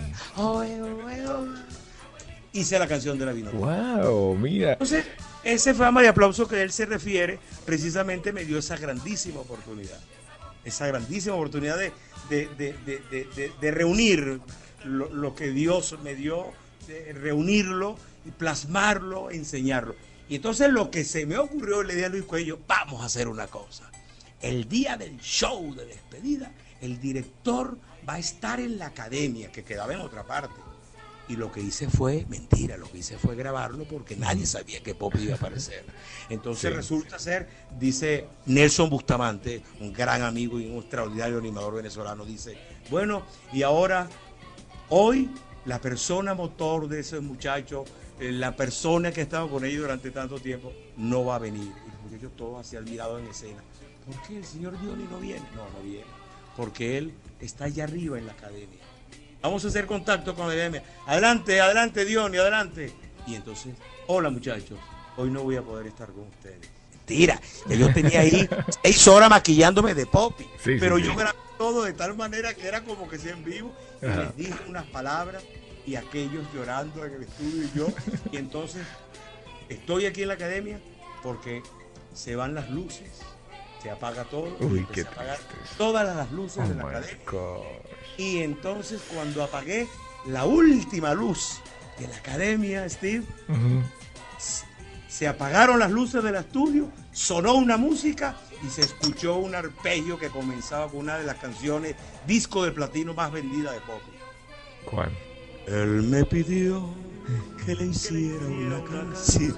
[2.51, 4.73] Hice la canción de la vino Wow, mira.
[4.73, 5.05] Entonces,
[5.53, 9.99] ese fama de aplauso que él se refiere, precisamente me dio esa grandísima oportunidad.
[10.63, 11.91] Esa grandísima oportunidad de,
[12.29, 14.41] de, reunir
[14.83, 16.51] lo, lo, que Dios me dio,
[16.87, 19.95] de reunirlo y plasmarlo, enseñarlo.
[20.27, 23.29] Y entonces lo que se me ocurrió, le dije a Luis Cuello, vamos a hacer
[23.29, 23.89] una cosa
[24.41, 29.63] el día del show de despedida, el director va a estar en la academia, que
[29.63, 30.55] quedaba en otra parte.
[31.27, 34.95] Y lo que hice fue, mentira, lo que hice fue grabarlo porque nadie sabía que
[34.95, 35.83] Poppy iba a aparecer.
[36.29, 42.57] Entonces resulta ser, dice Nelson Bustamante, un gran amigo y un extraordinario animador venezolano, dice,
[42.89, 44.07] bueno, y ahora,
[44.89, 45.29] hoy,
[45.65, 47.83] la persona motor de ese muchacho,
[48.19, 51.73] eh, la persona que ha estado con ellos durante tanto tiempo, no va a venir.
[51.85, 53.61] Y los muchachos todos así olvidado en escena.
[54.05, 55.45] ¿Por qué el señor Diony no viene?
[55.53, 56.05] No, no viene.
[56.55, 58.86] Porque él está allá arriba en la academia
[59.41, 60.83] Vamos a hacer contacto con la academia.
[61.05, 62.93] Adelante, adelante, Diony, adelante.
[63.25, 63.73] Y entonces,
[64.07, 64.79] hola muchachos,
[65.17, 66.69] hoy no voy a poder estar con ustedes.
[66.91, 68.47] Mentira, yo tenía ahí
[68.83, 70.45] seis horas maquillándome de popi.
[70.63, 73.73] pero yo grabé todo de tal manera que era como que sea en vivo.
[74.01, 75.43] Y les dije unas palabras
[75.85, 77.87] y aquellos llorando en el estudio y yo.
[78.31, 78.85] Y entonces
[79.69, 80.79] estoy aquí en la academia
[81.23, 81.63] porque
[82.13, 83.09] se van las luces,
[83.81, 85.37] se apaga todo, Uy, se apagan
[85.77, 87.17] todas las luces oh de la academia.
[88.17, 89.87] Y entonces cuando apagué
[90.25, 91.59] la última luz
[91.99, 93.23] de la academia, Steve,
[95.07, 100.29] se apagaron las luces del estudio, sonó una música y se escuchó un arpegio que
[100.29, 104.01] comenzaba con una de las canciones disco de platino más vendida de pop.
[104.89, 105.11] ¿Cuál?
[105.67, 106.89] Él me pidió
[107.65, 109.55] que le hiciera una canción.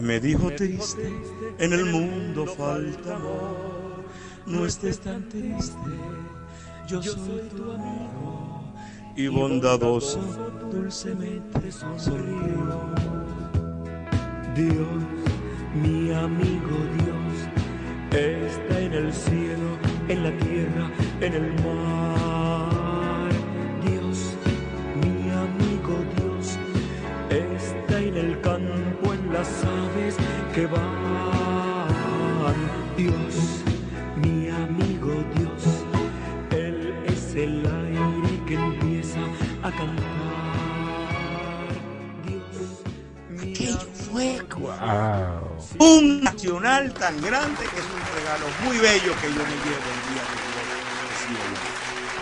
[0.00, 1.12] Me dijo triste,
[1.58, 4.04] en el mundo falta amor,
[4.46, 5.76] no estés tan triste.
[6.88, 8.62] yo soy tu amigo.
[9.16, 10.20] y bondadoso,
[10.70, 12.94] dulcemente sonrío.
[14.54, 15.04] Dios,
[15.74, 22.17] mi amigo Dios, está en el cielo, en la tierra, en el mar.
[43.38, 43.78] Aquello
[44.12, 44.40] fue
[45.78, 50.02] un nacional tan grande que es un regalo muy bello que yo me llevo el
[50.08, 50.38] día de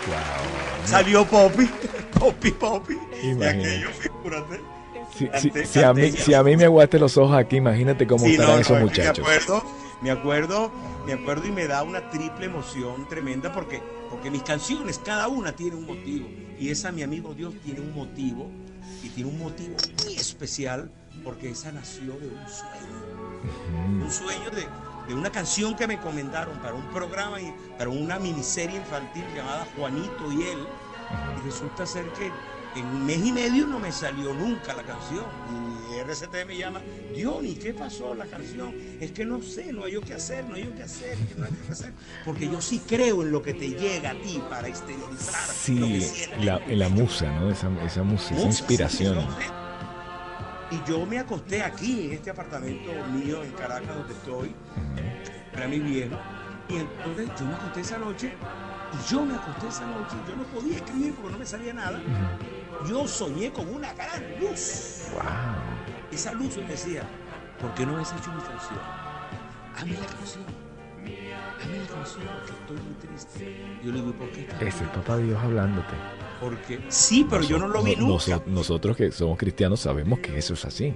[0.07, 0.85] wow.
[0.85, 1.67] Salió Poppy,
[2.19, 2.97] Poppy, Poppy.
[3.23, 4.61] Y aquello, figúrate.
[5.17, 8.23] Si, si, si, a mí, si a mí me aguaste los ojos aquí, imagínate cómo
[8.27, 9.25] estarán esos muchachos.
[9.25, 9.63] Acuerdo,
[10.01, 10.71] me acuerdo,
[11.05, 15.51] me acuerdo y me da una triple emoción tremenda porque porque mis canciones, cada una
[15.51, 16.27] tiene un motivo.
[16.59, 18.49] Y esa, mi amigo Dios, tiene un motivo.
[19.03, 20.89] Y tiene un motivo muy especial
[21.23, 24.03] porque esa nació de un sueño.
[24.03, 24.67] Un sueño de,
[25.07, 29.67] de una canción que me encomendaron para un programa, y para una miniserie infantil llamada
[29.75, 30.67] Juanito y él.
[31.37, 32.31] Y resulta ser que
[32.79, 35.25] en un mes y medio no me salió nunca la canción.
[35.91, 36.81] Y RCT me llama,
[37.15, 38.73] Diony, ¿qué pasó la canción?
[38.99, 41.45] Es que no sé, no hay yo qué hacer, no hay yo qué hacer, no
[41.45, 41.93] hay qué hacer.
[42.25, 45.49] Porque yo sí creo en lo que te llega a ti para exteriorizar.
[45.53, 46.01] Sí,
[46.39, 47.49] la, la, musa, ¿no?
[47.49, 49.25] Esa, esa musa, esa inspiración.
[50.71, 54.55] y yo me acosté aquí, en este apartamento mío en Caracas, donde estoy,
[55.53, 56.17] para mi viejo.
[56.69, 58.33] Y entonces yo me acosté esa noche
[58.93, 62.01] y yo me acosté esa noche, yo no podía escribir porque no me salía nada.
[62.87, 65.07] Yo soñé con una gran luz.
[65.13, 65.23] Wow.
[66.11, 67.03] Esa luz me decía,
[67.59, 68.79] ¿por qué no has hecho mi canción?
[69.75, 70.45] Hazme la canción.
[71.59, 73.79] Hazme la canción porque estoy muy triste.
[73.83, 74.47] Yo le digo, ¿por qué?
[74.61, 75.93] Es el papá Dios hablándote.
[76.39, 78.41] Porque sí, pero yo no lo vi nunca.
[78.45, 80.95] nosotros que somos cristianos sabemos que eso es así.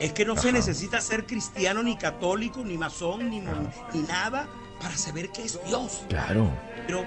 [0.00, 4.48] Es que no se necesita ser cristiano, ni católico, ni masón, ni, ni nada
[4.80, 6.04] para saber que es Dios.
[6.08, 6.50] Claro.
[6.86, 7.04] Pero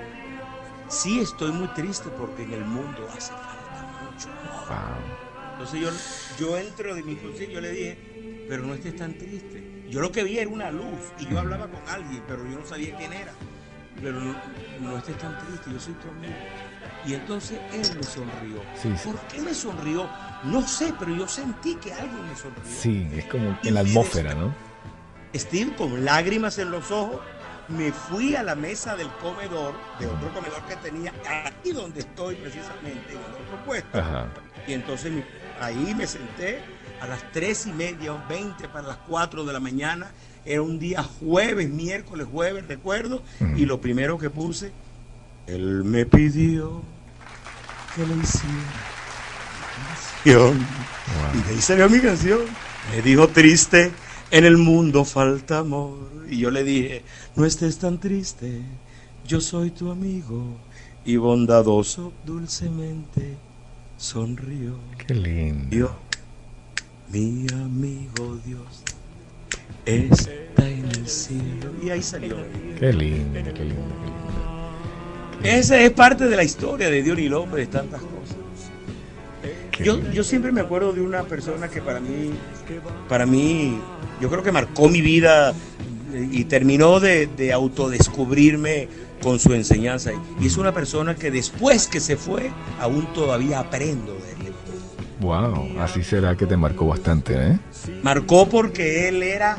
[0.91, 4.27] Sí, estoy muy triste porque en el mundo hace falta mucho
[5.53, 5.89] Entonces yo,
[6.37, 9.85] yo entro de mi conciencia y yo le dije, pero no estés tan triste.
[9.89, 12.65] Yo lo que vi era una luz y yo hablaba con alguien, pero yo no
[12.65, 13.31] sabía quién era.
[14.01, 16.33] Pero no, estés tan triste, yo soy tu amigo.
[17.05, 18.61] Y entonces él me sonrió.
[19.05, 20.09] ¿Por qué me sonrió?
[20.43, 22.63] No sé, pero yo sentí que alguien me sonrió.
[22.65, 24.53] Sí, es como en la atmósfera, ¿no?
[25.33, 27.21] Steve con lágrimas en los ojos
[27.77, 31.13] me fui a la mesa del comedor, de otro comedor que tenía,
[31.45, 34.03] aquí donde estoy precisamente, en otro puesto.
[34.67, 35.23] Y entonces
[35.59, 36.59] ahí me senté
[37.01, 40.11] a las tres y media o 20 para las 4 de la mañana.
[40.45, 43.23] Era un día jueves, miércoles, jueves, recuerdo.
[43.55, 44.71] Y lo primero que puse,
[45.47, 46.83] él me pidió
[47.95, 48.55] que le hiciera
[50.25, 50.67] canción.
[51.33, 52.41] Y ahí salió mi canción.
[52.91, 53.91] Me dijo triste,
[54.31, 55.97] en el mundo falta amor.
[56.29, 57.03] Y yo le dije,
[57.35, 58.61] no estés tan triste,
[59.27, 60.57] yo soy tu amigo.
[61.03, 63.35] Y bondadoso dulcemente
[63.97, 64.75] sonrió.
[65.05, 65.75] Qué lindo.
[65.75, 65.95] Yo,
[67.11, 68.83] mi amigo Dios,
[69.85, 71.71] está en el cielo.
[71.83, 72.37] Y ahí salió.
[72.79, 74.31] Qué lindo, qué lindo, qué lindo.
[75.43, 78.10] Esa es parte de la historia de Dios y el hombre, de tantas cosas.
[79.79, 82.31] Yo, yo siempre me acuerdo de una persona que para mí,
[83.09, 83.79] para mí,
[84.19, 85.53] yo creo que marcó mi vida
[86.13, 88.87] y terminó de, de autodescubrirme
[89.21, 90.11] con su enseñanza.
[90.39, 94.53] Y es una persona que después que se fue, aún todavía aprendo de él.
[95.21, 97.59] Wow, así será que te marcó bastante, ¿eh?
[98.01, 99.55] Marcó porque él era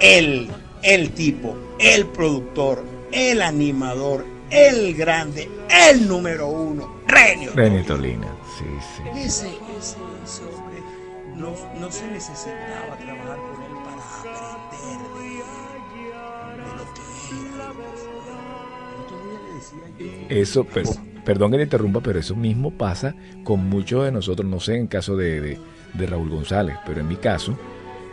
[0.00, 0.48] él,
[0.82, 7.52] el tipo, el productor, el animador, el grande, el número uno, Renio.
[7.54, 8.26] Renio Tolina,
[8.58, 8.64] sí,
[8.96, 9.02] sí.
[9.14, 9.48] Ese,
[9.78, 10.82] ese, ese hombre,
[11.36, 14.02] no, no se necesitaba trabajar con él para
[14.54, 17.00] aprender de, de lo que
[17.58, 17.72] era.
[19.24, 20.26] Le decía yo.
[20.28, 20.90] Eso, pero,
[21.24, 24.86] perdón que le interrumpa, pero eso mismo pasa con muchos de nosotros, no sé en
[24.86, 25.58] caso de, de,
[25.94, 27.56] de Raúl González, pero en mi caso,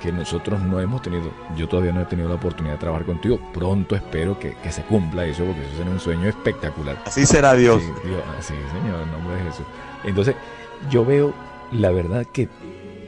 [0.02, 3.40] que nosotros no hemos tenido, yo todavía no he tenido la oportunidad de trabajar contigo,
[3.54, 7.02] pronto espero que, que se cumpla eso, porque eso será un sueño espectacular.
[7.06, 7.82] Así será Dios.
[7.82, 9.66] Sí, Dios, sí, Señor, en nombre de Jesús.
[10.06, 10.36] Entonces,
[10.90, 11.34] yo veo
[11.72, 12.48] la verdad que,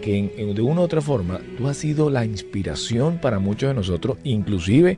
[0.02, 3.70] que en- en- de una u otra forma tú has sido la inspiración para muchos
[3.70, 4.98] de nosotros, inclusive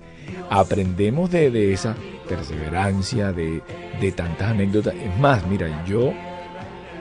[0.50, 1.96] aprendemos de, de esa
[2.28, 3.62] perseverancia, de,
[4.00, 4.94] de tantas anécdotas.
[4.96, 6.14] Es más, mira, yo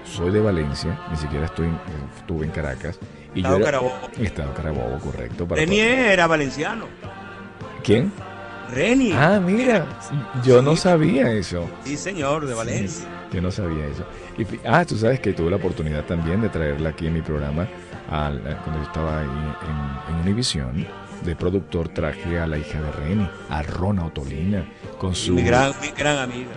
[0.05, 1.79] soy de Valencia, ni siquiera estoy, en-
[2.19, 2.99] estuve en Caracas.
[3.35, 4.09] Y Estado yo era- Carabobo.
[4.21, 5.47] Estado Carabobo, correcto.
[5.47, 6.87] para- Renier era valenciano.
[7.85, 8.11] ¿Quién?
[8.73, 9.13] Reni.
[9.13, 9.87] Ah, mira,
[10.45, 11.65] yo no sabía eso.
[11.85, 13.07] Sí, señor, de Valencia.
[13.33, 14.05] Yo no sabía eso.
[14.39, 17.69] Y, ah, tú sabes que tuve la oportunidad también de traerla aquí en mi programa
[18.11, 20.87] al- a- cuando yo estaba ahí en, en Univision.
[21.25, 24.65] De productor traje a la hija de Reni, a Rona Otolina,
[24.99, 25.35] con su...
[25.35, 26.51] Mi gran, mi gran amiga.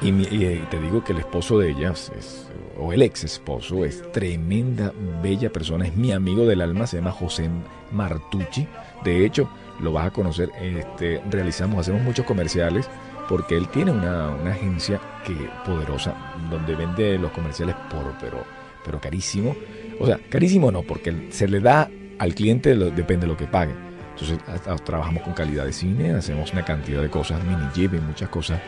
[0.00, 2.46] Y, mi- y, eh, te digo que el esposo de ella, es-
[2.78, 7.10] o el ex esposo, es tremenda, bella persona, es mi amigo del alma, se llama
[7.10, 7.50] José
[7.90, 8.68] Martucci.
[9.02, 9.50] De hecho,
[9.80, 12.88] lo vas a conocer, este, realizamos, hacemos muchos comerciales,
[13.28, 15.34] porque él tiene una, una agencia que
[15.66, 16.14] poderosa,
[16.50, 18.44] donde vende los comerciales por, pero,
[18.84, 19.54] pero carísimo.
[20.00, 23.46] O sea, carísimo no, porque se le da al cliente, lo- depende de lo que
[23.46, 23.74] pague.
[24.12, 28.00] Entonces a- a- trabajamos con calidad de cine, hacemos una cantidad de cosas, mini y
[28.00, 28.60] muchas cosas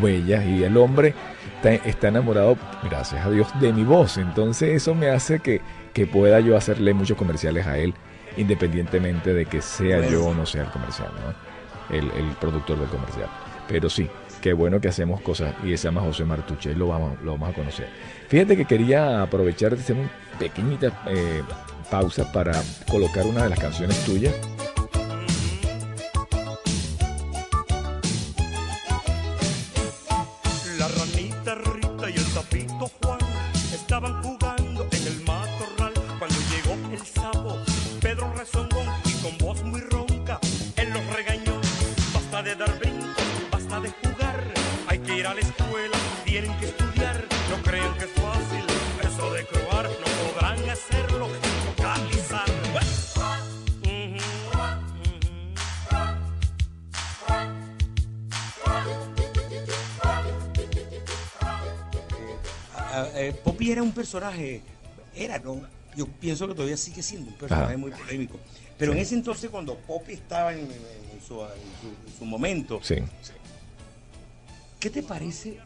[0.00, 0.44] bellas.
[0.46, 1.14] Y el hombre
[1.56, 2.56] está, está enamorado,
[2.88, 4.16] gracias a Dios, de mi voz.
[4.18, 5.60] Entonces eso me hace que,
[5.92, 7.92] que pueda yo hacerle muchos comerciales a él,
[8.36, 11.50] independientemente de que sea yo o no sea el comercial, ¿no?
[11.96, 13.28] el, el productor del comercial.
[13.70, 14.08] Pero sí,
[14.42, 15.54] qué bueno que hacemos cosas.
[15.64, 17.88] Y se llama José Martuche, lo vamos, lo vamos a conocer.
[18.28, 20.10] Fíjate que quería aprovechar de hacer una
[20.40, 21.42] pequeñita eh,
[21.88, 22.60] pausa para
[22.90, 24.34] colocar una de las canciones tuyas.
[64.10, 64.60] Personaje,
[65.14, 65.60] era, no,
[65.94, 67.76] yo pienso que todavía sigue siendo un personaje Ajá.
[67.78, 68.38] muy polémico.
[68.76, 71.48] Pero en ese entonces, cuando Poppy estaba en, en su, en
[71.80, 72.96] su- en su momento, Sí.
[74.80, 75.58] ¿qué te parece?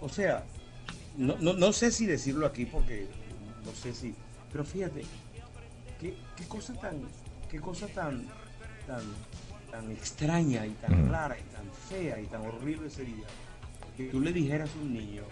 [0.00, 0.44] O sea,
[1.16, 3.06] no, no, no sé si decirlo aquí porque
[3.64, 4.14] no sé si,
[4.52, 5.02] pero fíjate,
[6.00, 7.00] qué, qué cosa tan,
[7.50, 8.26] qué cosa tan,
[8.86, 9.02] tan,
[9.70, 11.12] tan extraña y tan Ujú.
[11.12, 13.24] rara y tan fea y tan horrible sería
[13.96, 15.22] que tú le dijeras a un niño,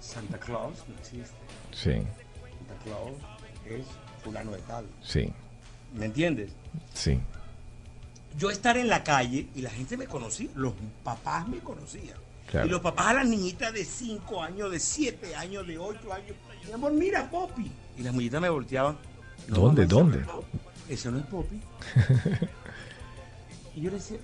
[0.00, 1.34] Santa Claus no existe,
[1.72, 3.12] Sí, Santa Claus
[3.66, 3.86] es
[4.24, 5.32] fulano de tal, sí,
[5.94, 6.50] ¿me entiendes?
[6.94, 7.20] sí.
[8.38, 10.72] yo estar en la calle y la gente me conocía, los
[11.04, 12.18] papás me conocían.
[12.48, 12.66] Claro.
[12.66, 16.36] Y los papás a las niñitas de 5 años, de 7 años, de 8 años,
[16.66, 17.70] mi amor, mira Poppy.
[17.96, 18.96] Y las muñitas me volteaban.
[19.46, 20.16] ¿Dónde, mamá, dónde?
[20.18, 20.58] no es Poppy.
[20.88, 21.60] Ese no es Poppy.
[23.76, 24.18] y yo le decía,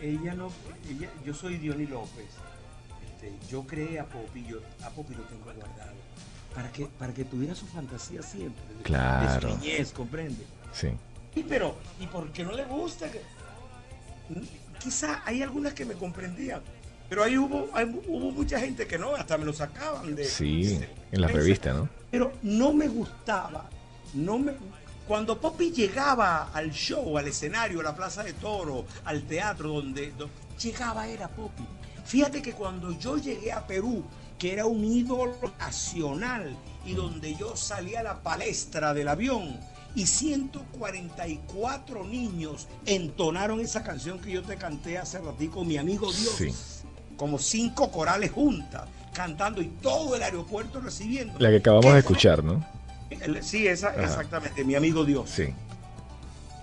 [0.00, 0.50] ella no,
[0.88, 2.26] ella, yo soy Diony López.
[3.22, 5.92] Este, yo creé a Poppy, yo a Poppy lo tengo guardado.
[6.54, 8.62] Para que, para que tuviera su fantasía siempre.
[8.76, 9.48] de- Claro.
[9.48, 10.44] De su niñez, comprende.
[10.72, 10.88] Sí,
[11.34, 13.08] Sí, pero, ¿y por qué no le gusta?
[13.10, 13.22] Que-
[14.80, 16.60] Quizá hay algunas que me comprendían,
[17.08, 20.24] pero ahí hubo, hay- hubo mucha gente que no, hasta me lo sacaban de...
[20.24, 21.88] sí, de- en la revista, ¿no?
[22.10, 23.68] Pero no me gustaba,
[24.14, 24.54] no me...
[25.06, 30.12] Cuando Poppy llegaba al show, al escenario, a la plaza de toro, al teatro, donde,
[30.12, 31.64] do- llegaba era Poppy.
[32.10, 34.02] Fíjate que cuando yo llegué a Perú,
[34.36, 39.56] que era un ídolo nacional y donde yo salí a la palestra del avión
[39.94, 46.34] y 144 niños entonaron esa canción que yo te canté hace ratico, mi amigo Dios
[46.36, 46.48] Sí.
[47.16, 48.88] como cinco corales juntas.
[49.12, 51.38] cantando y todo el aeropuerto recibiendo.
[51.40, 52.64] La que acabamos ¿Qué de escuchar, ¿no?
[53.42, 54.04] Sí, esa, Ajá.
[54.04, 55.28] exactamente, mi amigo Dios.
[55.30, 55.52] Sí.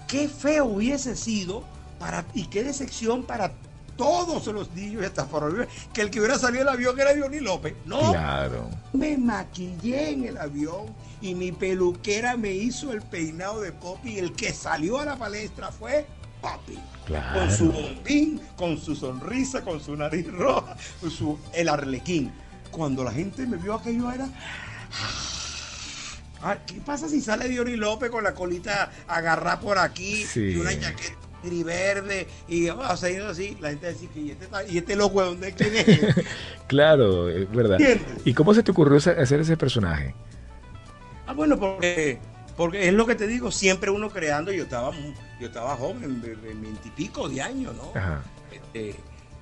[0.07, 1.63] Qué feo hubiese sido
[1.99, 3.51] para, y qué decepción para
[3.97, 7.41] todos los niños de esta forma, que el que hubiera salido del avión era Dionis
[7.41, 7.73] López.
[7.85, 8.69] No, Claro.
[8.93, 10.85] me maquillé en el avión
[11.19, 15.15] y mi peluquera me hizo el peinado de Poppy y el que salió a la
[15.17, 16.05] palestra fue
[16.41, 16.77] Poppy.
[17.05, 17.39] Claro.
[17.39, 22.31] Con su bombín, con su sonrisa, con su nariz roja, con su, el arlequín.
[22.69, 24.27] Cuando la gente me vio aquello era...
[26.43, 30.51] Ah, ¿Qué pasa si sale Dionis López con la colita agarrada por aquí Sí.
[30.51, 33.57] y una chaqueta gris verde y vamos a seguir así?
[33.59, 36.15] La gente dice que ¿y este, y este loco de dónde quién es?
[36.67, 37.79] Claro, es verdad.
[37.79, 38.25] ¿Entiendes?
[38.25, 40.13] ¿Y cómo se te ocurrió hacer ese personaje?
[41.25, 42.19] Ah, bueno, porque,
[42.57, 44.91] porque es lo que te digo, siempre uno creando, yo estaba
[45.39, 47.91] yo estaba joven, de de veintipico de años, ¿no?
[47.97, 48.21] Ajá.
[48.51, 48.95] Este,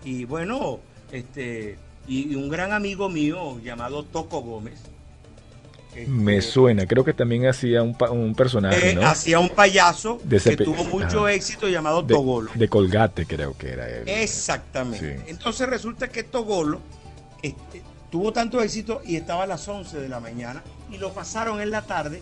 [0.04, 0.80] y bueno,
[1.12, 1.78] este,
[2.08, 4.82] y, y un gran amigo mío llamado Toco Gómez.
[5.96, 9.06] Este, Me suena, creo que también hacía un, personaje, eh, ¿no?
[9.08, 11.34] hacía un payaso De que tuvo mucho Ajá.
[11.34, 12.52] éxito llamado de, Togolo.
[12.54, 14.04] de Colgate, creo que era él.
[14.08, 15.18] Exactamente.
[15.18, 15.24] Sí.
[15.28, 16.82] Entonces resulta que Togolo
[17.42, 17.82] este,
[18.12, 21.72] tuvo tanto éxito y estaba a las 11 de la mañana y lo pasaron en
[21.72, 22.22] la tarde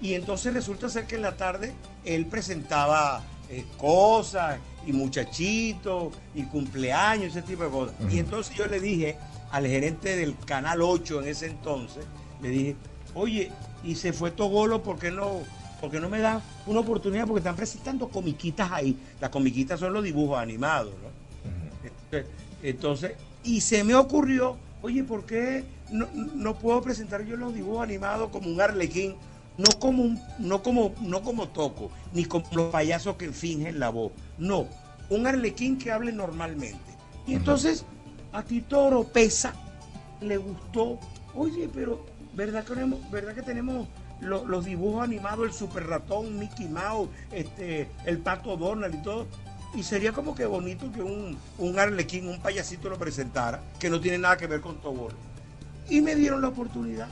[0.00, 1.72] y entonces resulta ser que en la tarde
[2.04, 7.94] él presentaba eh, cosas y muchachitos y cumpleaños, ese tipo de cosas.
[8.10, 9.16] Y entonces yo le dije
[9.50, 12.04] al gerente del Canal 8 en ese entonces,
[12.40, 12.76] le dije,
[13.14, 13.50] oye,
[13.82, 15.40] y se fue Togolo, ¿por qué no?
[15.80, 18.96] Porque no me da una oportunidad porque están presentando comiquitas ahí.
[19.20, 21.10] Las comiquitas son los dibujos animados, ¿no?
[21.82, 22.26] Entonces,
[22.62, 27.82] entonces, y se me ocurrió, oye, ¿por qué no, no puedo presentar yo los dibujos
[27.82, 29.16] animados como un arlequín?
[29.56, 33.90] No como, un, no, como, no como toco, ni como los payasos que fingen la
[33.90, 34.12] voz.
[34.38, 34.66] No,
[35.08, 36.78] un arlequín que hable normalmente.
[37.26, 37.84] Y entonces,
[38.32, 39.54] a Tito Oropesa
[40.20, 40.98] le gustó,
[41.34, 42.06] oye, pero
[42.40, 43.86] ¿verdad que tenemos, ¿verdad que tenemos
[44.20, 49.26] lo- los dibujos animados, el super ratón, Mickey Mouse, este, el pato Donald y todo?
[49.74, 54.00] Y sería como que bonito que un, un arlequín, un payasito lo presentara, que no
[54.00, 55.14] tiene nada que ver con Togolo.
[55.90, 57.08] Y me dieron la oportunidad.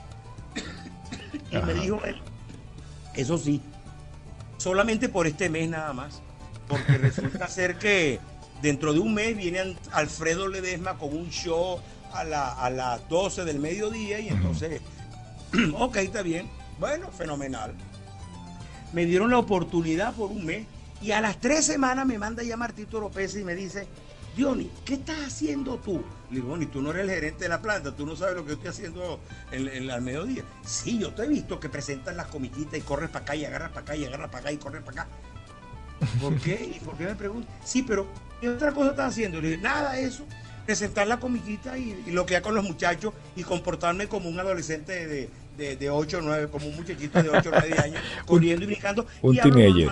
[1.51, 2.17] y me dijo él,
[3.15, 3.61] eso sí,
[4.57, 6.23] solamente por este mes nada más,
[6.69, 8.19] porque resulta ser que
[8.63, 11.81] dentro de un mes viene Alfredo Ledesma con un show
[12.13, 14.81] a, la- a las 12 del mediodía y entonces,
[15.75, 17.75] ok, está bien, bueno, fenomenal.
[18.93, 20.67] Me dieron la oportunidad por un mes
[21.01, 23.87] y a las tres semanas me manda a llamar Tito López y me dice,
[24.37, 26.03] Diony, ¿qué estás haciendo tú?
[26.31, 28.43] Le digo, Diony, tú no eres el gerente de la planta, tú no sabes lo
[28.45, 29.21] que yo estoy haciendo
[29.53, 30.43] en, en- al mediodía.
[30.65, 33.71] Sí, yo te he visto que presentas las comiquitas y corres para acá y agarras
[33.71, 35.11] para acá y agarras para acá y corres para acá.
[36.21, 36.73] ¿Por qué?
[36.77, 37.53] ¿Y por qué me preguntas?
[37.65, 38.07] Sí, pero
[38.41, 39.41] ¿qué otra cosa estás haciendo?
[39.41, 40.25] Le dije, nada de eso.
[40.69, 44.39] Presentar la comiquita y, y lo que hago con los muchachos y comportarme como un
[44.39, 48.03] adolescente de, de, de 8 o 9, como un muchachito de 8 o 9 años,
[48.27, 49.07] corriendo y brincando.
[49.23, 49.89] un y teenager.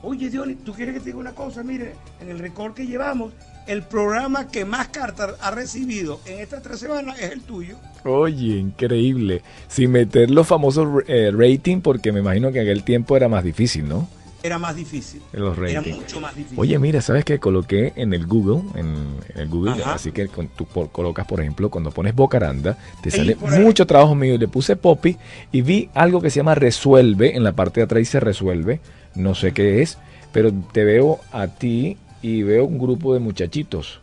[0.00, 1.64] Oye, Diony, ¿tú quieres que te diga una cosa?
[1.64, 3.32] Mire, en el récord que llevamos,
[3.66, 7.76] el programa que más cartas ha recibido en estas tres semanas es el tuyo.
[8.04, 9.42] Oye, increíble.
[9.66, 13.42] Sin meter los famosos eh, rating, porque me imagino que en aquel tiempo era más
[13.42, 14.08] difícil, ¿no?
[14.42, 15.20] Era más difícil.
[15.32, 15.96] Los Era ratings.
[15.98, 16.58] mucho más difícil.
[16.60, 17.38] Oye, mira, ¿sabes qué?
[17.40, 18.86] Coloqué en el Google, en,
[19.34, 19.94] en el Google, Ajá.
[19.94, 23.60] así que con- tú por- colocas, por ejemplo, cuando pones Bocaranda, te sale ahí.
[23.60, 25.16] mucho trabajo mío le puse Poppy
[25.50, 28.80] y vi algo que se llama Resuelve, en la parte de atrás dice Resuelve,
[29.16, 29.98] no sé qué es,
[30.32, 33.98] pero te veo a ti y veo un grupo de muchachitos,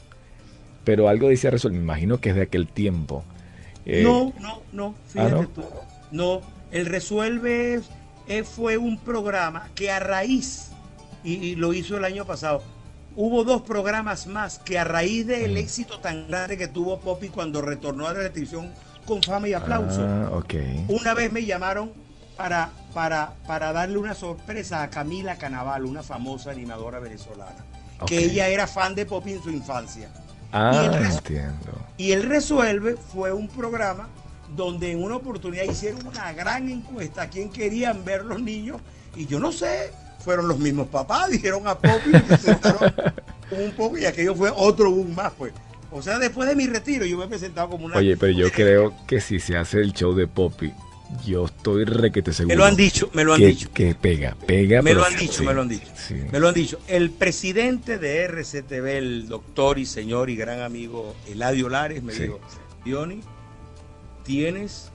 [0.83, 3.23] pero algo dice Resuelve, me imagino que es de aquel tiempo.
[3.86, 5.47] Eh, No, no, no, fíjate ¿no?
[5.47, 5.61] tú.
[6.11, 7.79] No, el Resuelve
[8.43, 10.71] fue un programa que a raíz,
[11.23, 12.63] y, y lo hizo el año pasado,
[13.15, 15.57] hubo dos programas más que a raíz del Mm.
[15.57, 18.71] éxito tan grande que tuvo Poppy cuando retornó a la televisión
[19.05, 20.01] con fama y aplauso.
[20.03, 20.30] Ah.
[20.88, 21.91] Una vez me llamaron
[22.36, 27.63] para, para, para darle una sorpresa a Camila Canaval, una famosa animadora venezolana,
[28.07, 30.09] que ella era fan de Poppy en su infancia.
[30.51, 31.71] Ah, y el entiendo.
[31.97, 34.09] Y el Resuelve fue un programa
[34.56, 38.82] donde en una oportunidad hicieron una gran encuesta a quién querían ver los niños
[39.16, 42.93] y yo no sé, fueron los mismos papás, dijeron a Poppy y presentaron
[43.51, 45.53] un poco y aquello fue otro boom más pues.
[45.91, 47.97] O sea, después de mi retiro yo me he presentado como una...
[47.97, 50.74] Oye, pero yo creo que si se hace el show de Poppy,
[51.26, 52.53] yo estoy requete seguro.
[52.53, 53.70] Me lo han dicho, me lo han que, dicho.
[53.74, 54.82] que pega, pega.
[54.82, 55.88] Me lo han dicho, sí, me lo han dicho.
[55.95, 56.16] sí.
[56.32, 56.80] Me lo han dicho.
[56.88, 62.24] El presidente de RCTV, el doctor y señor y gran amigo Eladio Lares, me Sí.
[62.24, 62.39] dijo,
[62.84, 63.22] Diony,
[64.26, 64.91] tienes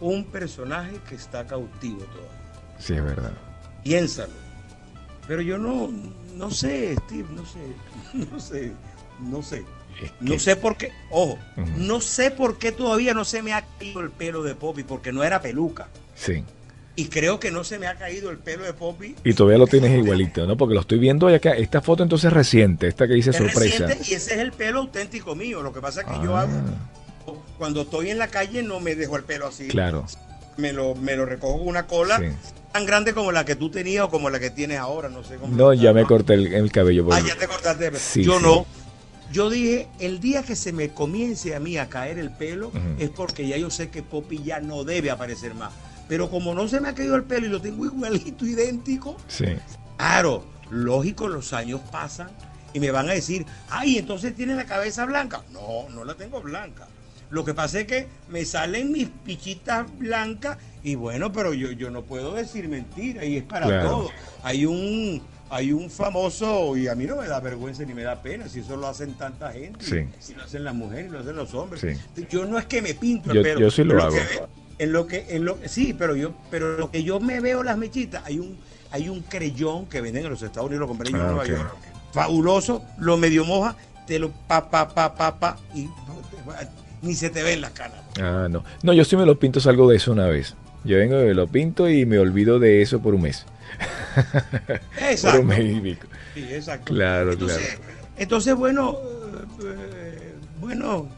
[0.00, 2.78] un personaje que está cautivo todavía.
[2.78, 3.32] Sí, es verdad.
[3.82, 4.32] Piénsalo.
[5.26, 5.90] Pero yo no,
[6.36, 7.60] no sé, Steve, no sé,
[8.30, 8.72] no sé,
[9.20, 9.64] no sé.
[10.20, 11.38] no sé por qué, ojo,
[11.78, 15.12] no sé por qué todavía no se me ha caído el pelo de Poppy, porque
[15.12, 15.88] no era peluca.
[16.14, 16.44] Sí.
[16.96, 19.16] Y creo que no se me ha caído el pelo de Poppy.
[19.24, 20.56] Y todavía lo tienes igualito, ¿no?
[20.56, 21.52] Porque lo estoy viendo acá.
[21.52, 23.88] Esta foto entonces es reciente, esta que dice sorpresa.
[24.06, 25.62] y ese es el pelo auténtico mío.
[25.62, 26.42] Lo que pasa es que yo ah.
[26.42, 26.52] hago.
[27.58, 29.68] Cuando estoy en la calle no me dejo el pelo así.
[29.68, 30.06] Claro.
[30.56, 32.20] Me lo, me lo recojo con una cola
[32.72, 35.08] tan grande como la que tú tenías o como la que tienes ahora.
[35.08, 35.56] No sé cómo.
[35.56, 37.06] No, ya me corté el, cabello.
[37.12, 37.92] Ah, ya te cortaste.
[38.22, 38.66] yo no.
[39.32, 43.10] Yo dije, el día que se me comience a mí a caer el pelo es
[43.10, 45.72] porque ya yo sé que Poppy ya no debe aparecer más.
[46.08, 49.46] Pero como no se me ha caído el pelo y lo tengo igualito, idéntico, sí.
[49.96, 52.28] claro, lógico, los años pasan
[52.74, 55.42] y me van a decir, ay, entonces tiene la cabeza blanca.
[55.52, 56.86] No, no la tengo blanca.
[57.30, 61.90] Lo que pasa es que me salen mis pichitas blancas y bueno, pero yo, yo
[61.90, 64.10] no puedo decir mentira y es para todo.
[64.42, 68.20] Hay un hay un famoso, y a mí no me da vergüenza ni me da
[68.20, 71.36] pena, si eso lo hacen tanta gente, si lo hacen las mujeres, y lo hacen
[71.36, 71.84] los hombres.
[72.28, 73.60] Yo no es que me pinto el pelo.
[73.60, 74.16] Yo sí lo hago.
[74.78, 77.78] en lo que, en lo sí, pero yo, pero lo que yo me veo las
[77.78, 78.58] mechitas, hay un,
[78.90, 81.46] hay un creyón que venden en los Estados Unidos, lo compré yo en ah, Nueva
[81.46, 81.76] York.
[82.12, 85.88] Fabuloso, lo medio moja, te lo pa, pa, pa, pa, pa, y
[87.04, 88.00] ni se te ven las caras.
[88.20, 88.64] Ah, no.
[88.82, 90.54] No, yo sí me lo pinto, salgo de eso una vez.
[90.84, 93.46] Yo vengo, me lo pinto y me olvido de eso por un mes.
[95.00, 95.46] Exacto.
[96.34, 96.92] Sí, exacto.
[96.92, 97.94] Claro, entonces, claro.
[98.16, 98.98] Entonces, bueno,
[99.64, 101.08] eh, bueno,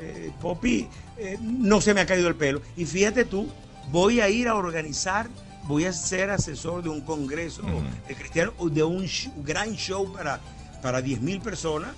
[0.00, 0.88] eh, Popi,
[1.18, 2.62] eh, no se me ha caído el pelo.
[2.76, 3.48] Y fíjate tú,
[3.90, 5.28] voy a ir a organizar,
[5.64, 7.62] voy a ser asesor de un congreso
[8.08, 9.06] de cristianos, de un
[9.44, 10.40] gran show para,
[10.82, 11.90] para 10 mil personas.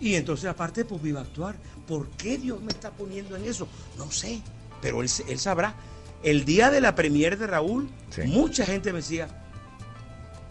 [0.00, 1.56] Y entonces, aparte, Popi va a actuar.
[1.86, 3.68] ¿Por qué Dios me está poniendo en eso?
[3.96, 4.40] No sé,
[4.80, 5.74] pero él, él sabrá.
[6.22, 7.88] El día de la premier de Raúl,
[8.26, 9.28] mucha gente me decía,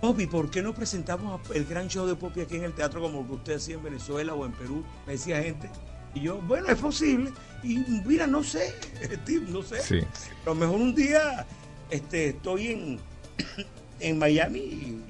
[0.01, 3.25] Poppy, ¿por qué no presentamos el gran show de Poppy aquí en el teatro como
[3.25, 4.83] que usted hacía en Venezuela o en Perú?
[5.07, 5.69] Me decía gente.
[6.13, 7.31] Y yo, bueno, es posible.
[7.63, 8.75] Y mira, no sé,
[9.47, 10.05] no sé.
[10.45, 11.45] A lo mejor un día
[11.89, 12.99] este, estoy en,
[13.99, 15.03] en Miami y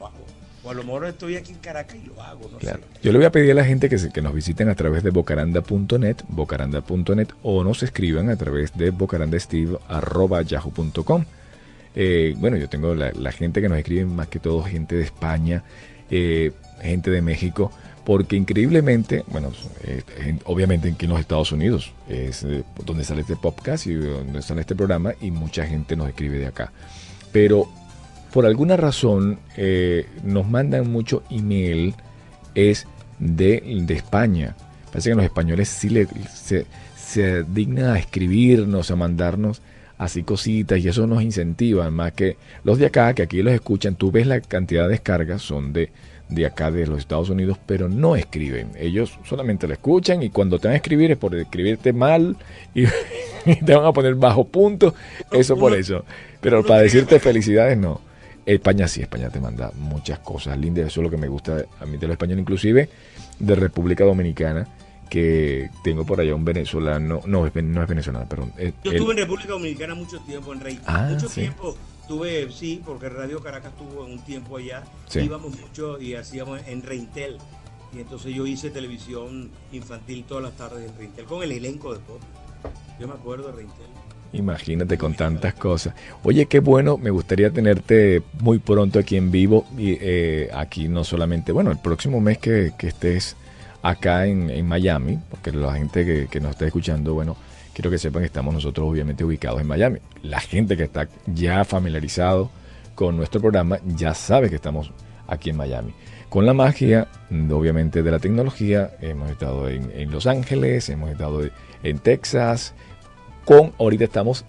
[0.64, 2.74] O a lo mejor estoy aquí en Caracas y lo hago, no sé.
[3.01, 5.09] Yo le voy a pedir a la gente que, que nos visiten a través de
[5.09, 11.26] bocaranda.net, bocaranda.net o nos escriban a través de bocarandasteve.yahoo.com.
[11.95, 15.64] Eh, bueno, yo tengo la, gente que nos escribe, más que todo gente de España,
[16.09, 16.51] eh,
[16.82, 17.72] gente de México,
[18.05, 19.51] porque increíblemente, bueno,
[19.84, 20.01] eh,
[20.45, 22.45] obviamente aquí en los Estados Unidos es
[22.86, 26.47] donde sale este podcast y donde sale este programa y mucha gente nos escribe de
[26.47, 26.72] acá.
[27.32, 27.70] Pero
[28.34, 29.39] por alguna razón
[30.23, 31.93] nos mandan mucho email,
[32.55, 32.88] es
[33.19, 34.55] de, de España.
[34.91, 36.65] Parece que los españoles sí le, se,
[36.95, 39.61] se dignan a escribirnos, a mandarnos
[39.97, 43.95] así cositas y eso nos incentiva más que los de acá, que aquí los escuchan,
[43.95, 45.91] tú ves la cantidad de descargas, son de,
[46.29, 48.71] de acá de los Estados Unidos, pero no escriben.
[48.77, 52.36] Ellos solamente lo escuchan y cuando te van a escribir es por escribirte mal
[52.73, 52.86] y,
[53.65, 54.93] te van a poner bajo punto,
[55.31, 56.03] eso por eso.
[56.41, 58.01] Pero para decirte felicidades no.
[58.45, 61.85] España sí, España te manda muchas cosas lindas, eso es lo que me gusta a
[61.85, 62.89] mí de los españoles, inclusive
[63.39, 64.67] de República Dominicana
[65.09, 68.51] que tengo por allá un venezolano, no, es, no es venezolano, perdón.
[68.83, 70.79] Yo estuve en República Dominicana mucho tiempo, en Rey.
[70.87, 71.77] Ah, mucho tiempo
[72.07, 74.83] tuve, sí, porque Radio Caracas estuvo en un tiempo allá,
[75.13, 77.37] íbamos mucho y hacíamos en Reintel.
[77.95, 81.99] Y entonces yo hice televisión infantil todas las tardes en Reintel, con el elenco de
[81.99, 82.19] pop.
[82.99, 83.85] Yo me acuerdo de Reintel.
[84.34, 85.93] Imagínate con tantas cosas.
[86.23, 91.03] Oye, qué bueno, me gustaría tenerte muy pronto aquí en vivo y eh, aquí no
[91.03, 93.36] solamente, bueno, el próximo mes que, que estés
[93.84, 97.36] acá en, Miami, porque la gente que, nos está escuchando, bueno,
[97.73, 99.99] quiero que sepan que estamos nosotros obviamente ubicados en Miami.
[100.23, 102.49] La gente que está ya familiarizado
[102.95, 104.91] con nuestro programa ya sabe que estamos
[105.27, 105.93] aquí en Miami.
[106.29, 107.09] Con la magia,
[107.51, 111.41] obviamente, de la tecnología, hemos estado en, Los Ángeles, hemos estado
[111.84, 112.73] en Texas,
[113.45, 114.45] con ahorita estamos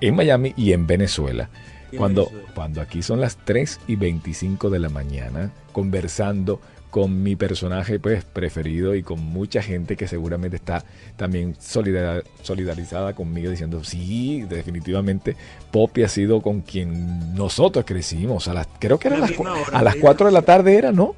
[0.00, 1.48] en Miami y en Venezuela.
[1.96, 6.58] Cuando, cuando aquí son las 3 y 25 de la mañana, conversando
[6.92, 10.84] con mi personaje pues preferido y con mucha gente que seguramente está
[11.16, 15.34] también solidarizada conmigo diciendo sí, definitivamente
[15.70, 18.46] Poppy ha sido con quien nosotros crecimos.
[18.48, 19.32] A las, creo que era a las,
[19.72, 21.14] a las 4 de la tarde era, ¿no?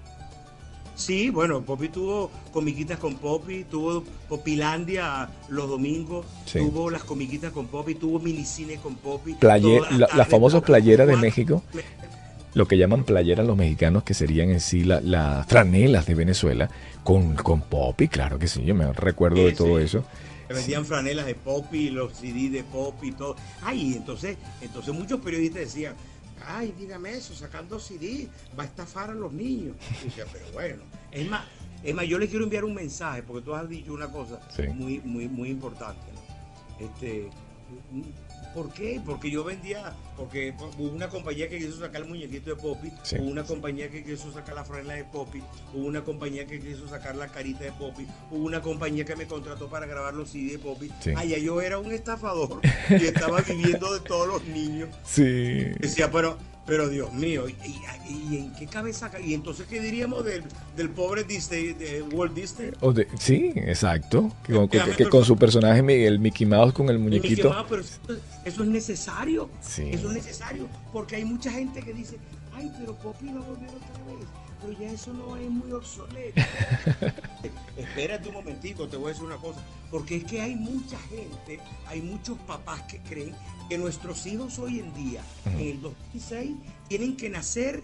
[0.95, 7.67] Sí, bueno, Poppy tuvo comiquitas con Poppy, tuvo Popilandia los domingos, tuvo las comiquitas con
[7.67, 9.37] Poppy, tuvo minicine con Poppy.
[9.41, 11.63] las la famosas playeras de México
[12.55, 16.71] lo que llaman playeras los mexicanos, que serían en sí las franelas de Venezuela,
[17.03, 20.05] con, con Poppy, claro que sí, yo me recuerdo de todo eso.
[20.49, 23.37] vendían franelas de Poppy, los CD de Poppy y todo.
[23.63, 25.95] Ay, entonces, entonces muchos periodistas decían,
[26.47, 28.29] ay, dígame eso, sacando CD,
[28.59, 29.77] va a estafar a los niños.
[30.33, 31.45] pero bueno, es más,
[31.83, 34.63] Es más, yo le quiero enviar un mensaje, porque tú has dicho una cosa Sí.
[34.69, 36.01] muy, muy, muy importante.
[36.13, 36.87] ¿no?
[36.87, 37.29] Este,
[38.55, 39.03] ¿Por qué?
[39.05, 43.17] Porque yo vendía, porque hubo una compañía que quiso sacar el muñequito de Poppy, Sí.
[43.19, 45.43] hubo una compañía que quiso sacar la franela de Poppy,
[45.73, 49.27] hubo una compañía que quiso sacar la carita de Poppy, hubo una compañía que me
[49.27, 50.91] contrató para grabar los CD de Poppy.
[51.01, 51.13] Sí.
[51.15, 52.61] Ya yo era un estafador
[52.91, 54.89] y estaba viviendo de todos los niños.
[55.05, 55.65] Sí.
[55.81, 56.37] Decía, pero,
[56.67, 59.11] pero Dios mío, ¿y, y- y en qué cabeza?
[59.11, 60.43] ca- Y entonces, ¿qué diríamos del,
[60.77, 62.71] del pobre Disney, de Walt Disney?
[62.81, 64.31] O de- sí, exacto.
[64.47, 67.51] Que, con- que- Déjame que ver- con su personaje, el Mickey Mouse con el muñequito.
[67.51, 67.99] Mouse, pero eso,
[68.45, 69.51] eso es necesario.
[69.61, 69.91] Sí.
[69.93, 70.69] Eso es necesario.
[70.93, 72.19] Porque hay mucha gente que dice,
[72.55, 74.27] ay, pero Poppy va a volver otra vez.
[74.61, 76.41] Pero ya eso no es muy obsoleto.
[77.77, 79.61] Espérate un momentito, te voy a decir una cosa.
[79.91, 83.35] Porque es que hay mucha gente, hay muchos papás que creen
[83.69, 86.53] que nuestros hijos hoy en día, en el 2006,
[86.89, 87.83] tienen que nacer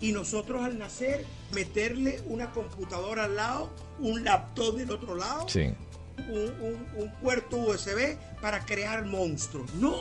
[0.00, 5.72] y nosotros al nacer meterle una computadora al lado, un laptop del otro lado Sí.
[6.28, 9.72] un, un- un puerto USB para crear monstruos.
[9.74, 9.94] No,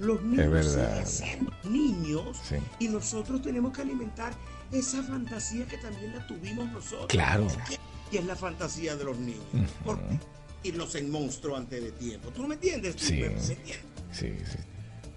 [0.00, 1.04] los niños verdad.
[1.06, 2.56] siguen siendo niños Sí.
[2.78, 4.32] y nosotros tenemos que alimentar
[4.72, 7.06] esa fantasía que también la tuvimos nosotros.
[7.08, 7.46] Claro.
[8.10, 9.42] Y es la fantasía de los niños.
[9.52, 9.64] Ujú.
[9.84, 10.18] Porque
[10.64, 12.30] irlos en monstruo antes de tiempo.
[12.30, 12.94] ¿Tú no me entiendes?
[12.98, 13.14] Sí.
[13.14, 13.80] ¿Me- me entiendes?
[14.12, 14.58] Sí, sí.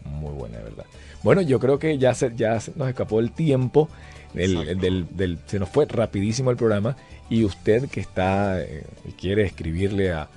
[0.06, 0.86] Muy buena, de verdad.
[1.24, 3.90] Bueno, yo creo que ya se, ya se nos escapó el tiempo.
[4.36, 4.76] Exacto.
[4.82, 6.96] del- del- se nos fue rapidísimo el programa.
[7.30, 10.30] Y usted que está eh, y quiere escribirle a,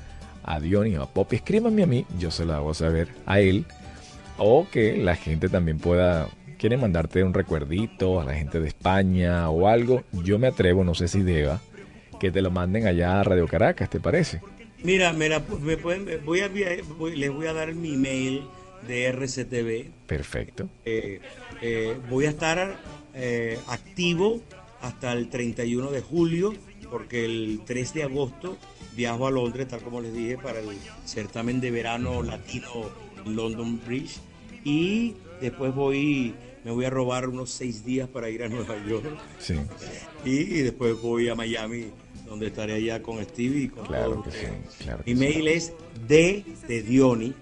[0.44, 3.66] a Diony o a Poppy, escríbame a mí, yo se lo hago saber a él.
[4.42, 6.28] O que la gente también pueda,
[6.58, 10.02] quiere mandarte un recuerdito a la gente de España o algo.
[10.24, 11.60] Yo me atrevo, no sé si deba,
[12.18, 14.40] que te lo manden allá a Radio Caracas, ¿te parece?
[14.82, 16.50] Mira, mira, me pueden, voy a,
[16.96, 18.44] voy- les voy a dar mi mail
[18.88, 19.90] de RCTV.
[20.06, 20.70] Perfecto.
[20.86, 21.20] Eh,
[21.60, 22.78] eh, voy a estar
[23.14, 24.40] eh, activo
[24.80, 26.54] hasta el 31 de julio,
[26.90, 28.56] porque el 3 de agosto
[28.96, 30.66] viajo a Londres, tal como les dije, para el
[31.04, 32.70] certamen de verano latino
[33.26, 34.18] London Bridge.
[34.64, 36.34] Y después voy,
[36.64, 39.06] me voy a robar unos seis días para ir a Nueva York.
[39.38, 39.54] Sí,
[40.24, 41.86] Y, y después voy a Miami,
[42.26, 44.84] donde estaré allá con Stevie y con claro todos que sí.
[45.04, 45.14] que Mi sí.
[45.34, 45.72] mail es
[46.06, 47.34] d de Dioni,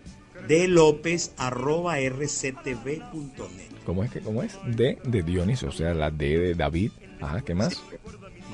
[0.46, 3.68] de López arroba rctv.net.
[3.84, 4.58] ¿Cómo es que cómo es?
[4.66, 6.92] D de Dionis, o sea, la D de David.
[7.20, 7.82] Ajá, ¿qué más?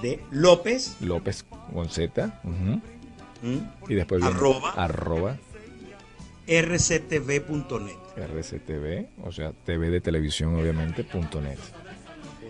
[0.01, 2.41] De López López con Z.
[2.45, 2.81] ujú.
[3.43, 3.61] ¿m?
[3.89, 4.71] Y después viene Arroba.
[4.73, 5.37] arroba
[6.47, 7.97] rctv.net.
[8.17, 11.59] RCTV, o sea, TV de televisión, obviamente, punto net.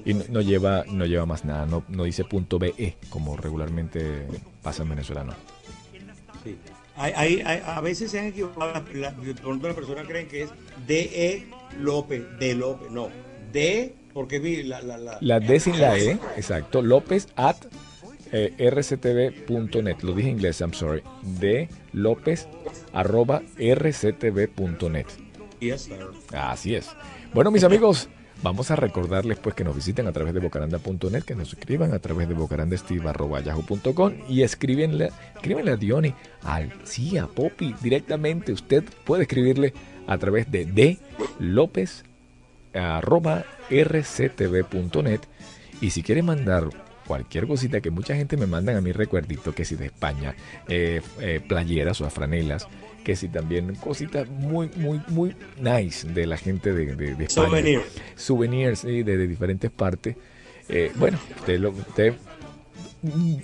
[0.04, 4.26] Y no, no lleva, no lleva más nada, no, no dice punto BE, como regularmente
[4.62, 5.32] pasa en Venezuela, no.
[6.44, 6.56] Sí.
[6.96, 10.42] Hay, hay- hay- a veces se han equivocado, la- de pronto las personas creen que
[10.42, 10.50] es
[10.86, 11.46] DE
[11.80, 13.08] López, de López, no,
[13.52, 17.56] D, porque vi la, la, la, La D sin la E, exacto, López at
[18.32, 22.46] eh, rctv.net, lo dije en inglés, I'm sorry, D López
[22.92, 25.06] arroba rctv.net.
[26.32, 26.90] Así es.
[27.32, 28.08] Bueno, mis amigos,
[28.42, 31.98] vamos a recordarles pues que nos visiten a través de bocaranda.net, que nos escriban a
[31.98, 38.52] través de bocarandasteve.yahoo.com y escríbenle, escríbenle a Diony, al sí, a Poppy, directamente.
[38.52, 39.72] Usted puede escribirle
[40.06, 40.98] a través de d
[45.80, 46.68] y si quiere mandar
[47.06, 50.34] cualquier cosita que mucha gente me mandan a mi recuerdito, que si de España,
[50.68, 52.66] eh, eh, playeras o franelas,
[53.04, 57.48] que si también cositas muy, muy, muy nice de la gente de, de, de España.
[57.48, 57.80] Souvenir.
[58.16, 60.16] Souvenirs sí, de, de diferentes partes.
[60.68, 62.14] Eh, bueno, usted, lo, usted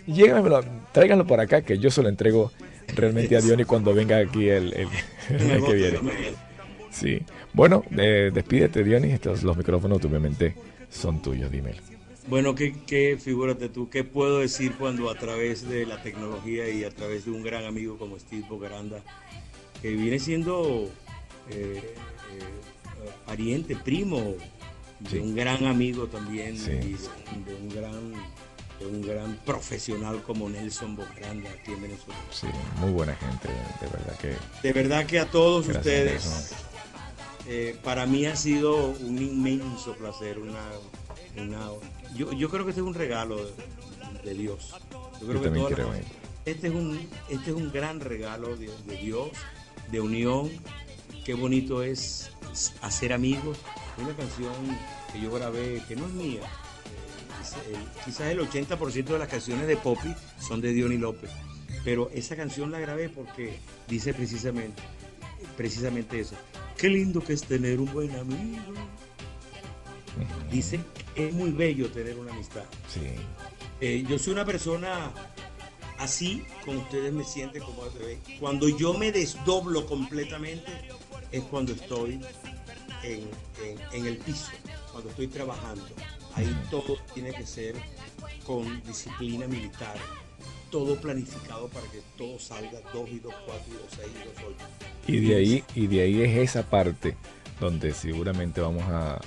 [0.07, 0.61] llégamelo,
[0.93, 2.51] tráiganlo por acá que yo se lo entrego
[2.97, 4.89] realmente a Diony cuando venga aquí el, el-
[5.39, 5.99] el mes que viene.
[6.91, 7.23] Sí.
[7.53, 9.13] Bueno, eh, despídete, Diony.
[9.13, 10.55] Estos, los micrófonos obviamente
[10.89, 11.77] son tuyos, dímelo.
[12.27, 16.85] Bueno, ¿qué, qué, figúrate tú, qué puedo decir cuando a través de la tecnología y
[16.85, 19.03] a través de un gran amigo como Steve Bogaranda,
[19.83, 20.89] que viene siendo
[21.51, 24.35] eh, eh, pariente, primo,
[25.09, 25.15] Sí.
[25.17, 26.73] de un gran amigo también, Sí.
[26.73, 28.13] de un gran,
[28.79, 32.21] de un gran profesional como Nelson Bogaranda aquí en Venezuela.
[32.31, 32.47] Sí,
[32.79, 34.37] muy buena gente, de verdad que.
[34.63, 36.53] De verdad que a todos ustedes,
[37.47, 40.61] eh, para mí ha sido un inmenso placer, una,
[41.39, 41.71] una-
[42.15, 43.53] yo, yo creo que este es un regalo de,
[44.25, 44.75] de Dios.
[45.21, 45.99] Yo creo Yo que todas las-
[46.45, 49.31] este es un este es un gran regalo de, de Dios,
[49.91, 50.51] de unión.
[51.25, 52.31] Qué bonito es
[52.83, 53.59] hacer amigos.
[53.99, 54.53] Una canción
[55.13, 56.41] que yo grabé que no es mía.
[56.43, 61.31] eh, quizás el 80% de las canciones de Poppy son de Diony López.
[61.85, 64.83] Pero esa canción la grabé porque dice precisamente,
[65.57, 66.35] precisamente eso.
[66.77, 68.75] Qué lindo que es tener un buen amigo.
[70.51, 70.81] Dice,
[71.15, 72.65] es muy bello tener una amistad.
[72.93, 73.01] Sí,
[73.83, 75.11] Eh, yo soy una persona
[76.01, 78.19] así, como ustedes me sienten, como ven.
[78.41, 80.71] Cuando yo me desdoblo completamente
[81.31, 82.21] es cuando estoy
[83.03, 83.21] en,
[83.65, 84.49] en- en el piso,
[84.93, 85.85] cuando estoy trabajando.
[86.35, 87.75] Ahí todo tiene que ser
[88.47, 89.95] con disciplina militar,
[90.71, 94.55] todo planificado para que todo salga 2 y 2, 4 y 2, 6 y 2,
[94.57, 94.67] 8.
[95.09, 97.17] Y de ahí, y de ahí es esa parte
[97.59, 99.21] donde seguramente vamos a,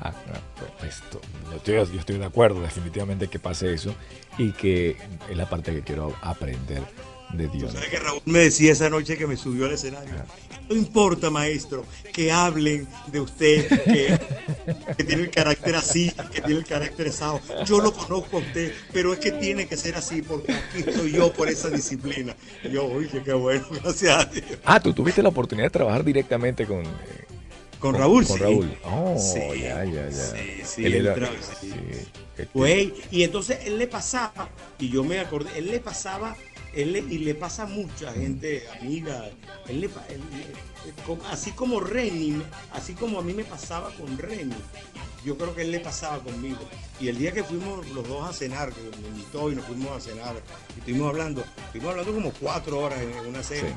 [0.00, 1.20] a- a- esto.
[1.50, 3.94] Yo estoy, yo estoy de acuerdo definitivamente que pase eso
[4.38, 4.96] y que
[5.30, 6.82] es la parte que quiero aprender
[7.32, 7.72] de Dios.
[7.72, 10.12] ¿Sabes que Raúl me decía esa noche que me subió al escenario?
[10.68, 14.18] No importa, maestro, que hablen de usted, que,
[14.96, 17.40] que tiene el carácter así, que tiene el carácter asado.
[17.66, 21.12] Yo lo conozco a usted, pero es que tiene que ser así porque aquí estoy
[21.12, 22.34] yo por esa disciplina.
[22.62, 24.44] Y yo, oye, qué bueno, gracias a Dios.
[24.64, 27.23] Ah, tú tuviste la oportunidad de trabajar directamente con, eh,
[27.84, 28.42] Con Raúl, con sí.
[28.42, 28.78] Raúl.
[28.84, 30.10] Oh, Sí, ya, ya, ya.
[30.10, 31.14] sí, sí, Él era-
[31.60, 32.46] sí, sí.
[32.54, 36.34] Güey, y entonces él le pasaba, y yo me acordé, él le pasaba,
[36.72, 39.28] él le- y le pasa a mucha gente, amiga,
[39.68, 39.92] él le, él-
[40.32, 44.54] él- como- así como Remy, así como a mí me pasaba con Remy,
[45.22, 46.60] yo creo que él le pasaba conmigo.
[47.00, 49.94] Y el día que fuimos los dos a cenar, que me invitó y nos fuimos
[49.94, 50.34] a cenar,
[50.74, 53.76] y estuvimos hablando, estuvimos hablando como cuatro horas en una cena.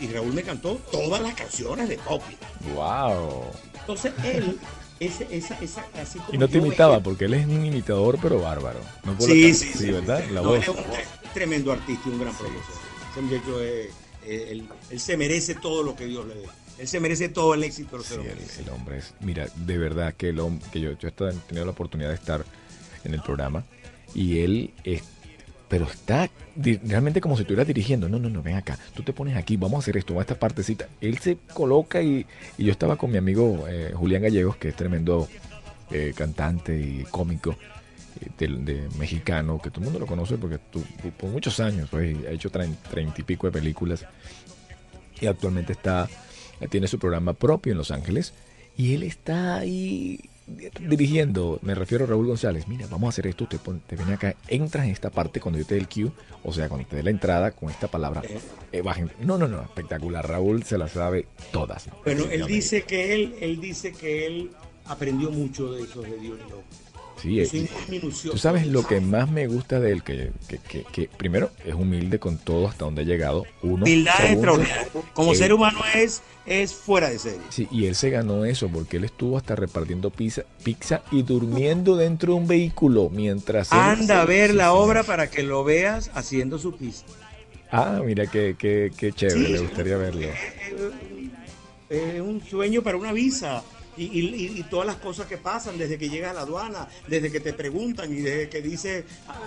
[0.00, 2.36] Y Raúl me cantó todas las canciones de Poppy.
[2.74, 3.44] Wow.
[3.80, 4.58] Entonces él,
[5.00, 8.40] ese, esa, esa, así como Y no te imitaba porque él es un imitador pero
[8.40, 8.80] bárbaro.
[9.04, 9.90] No por la Sí, sí, sí.
[9.90, 10.22] ¿verdad?
[10.30, 10.56] La No, voz.
[10.56, 12.62] él es un tre- tremendo artista y un gran profesor.
[13.12, 13.86] Ese muchacho es,
[14.26, 16.46] eh, él, él se merece todo lo que Dios le dé.
[16.78, 20.28] Él se merece todo el éxito Sí, el, el hombre es, mira, de verdad que
[20.28, 22.44] el hombre, que yo, yo he tenido la oportunidad de estar
[23.04, 23.64] en el programa
[24.14, 25.02] y él es,
[25.68, 28.08] pero está realmente como si estuviera dirigiendo.
[28.08, 30.32] No, no, no, ven acá, tú te pones aquí, vamos a hacer esto, vamos a
[30.32, 30.88] esta partecita.
[31.00, 34.76] Él se coloca y, y yo estaba con mi amigo eh, Julián Gallegos, que es
[34.76, 35.28] tremendo
[35.90, 37.56] eh, cantante y cómico
[38.20, 40.82] eh, de, mexicano, que todo el mundo lo conoce porque tu-
[41.18, 44.04] por muchos años pues, ha hecho trein- treinta y pico de películas
[45.20, 46.08] y actualmente está
[46.70, 48.32] tiene su programa propio en Los Ángeles
[48.76, 50.27] y él está ahí
[50.80, 54.14] dirigiendo, me refiero a Raúl González, mira, vamos a hacer esto, te, pon- te viene
[54.14, 56.10] acá, entras en esta parte cuando yo te dé el cue,
[56.44, 58.22] o sea, cuando te dé la entrada con esta palabra,
[58.72, 59.10] eh, bajen.
[59.20, 61.88] No, no, no, espectacular, Raúl se las sabe todas.
[62.04, 64.50] Bueno, él dice que él, él dice que él
[64.86, 66.38] aprendió mucho de eso de Dios.
[66.48, 66.56] ¿no?
[67.20, 67.68] Sí, Yo eh.
[68.30, 71.74] Tú sabes lo que más me gusta de él, que, que, que- que primero es
[71.74, 73.44] humilde con todo hasta donde ha llegado.
[73.62, 74.88] Uno, Humildad segundo, extraordinaria.
[75.14, 77.40] Como ser humano es, es fuera de serie.
[77.50, 81.96] Sí, y él se ganó eso porque él estuvo hasta repartiendo pizza, pizza y durmiendo
[81.96, 83.72] dentro de un vehículo mientras...
[83.72, 87.12] Anda a ver la obra para que lo veas haciendo su pista.
[87.70, 89.52] Ah, mira qué, qué, qué chévere, Sí.
[89.52, 90.28] le gustaría verlo.
[91.88, 93.62] Es un sueño para una visa.
[93.96, 97.32] Y, y- y- todas las cosas que pasan desde que llegas a la aduana, desde
[97.32, 99.40] que te preguntan y desde que dices, "Ah,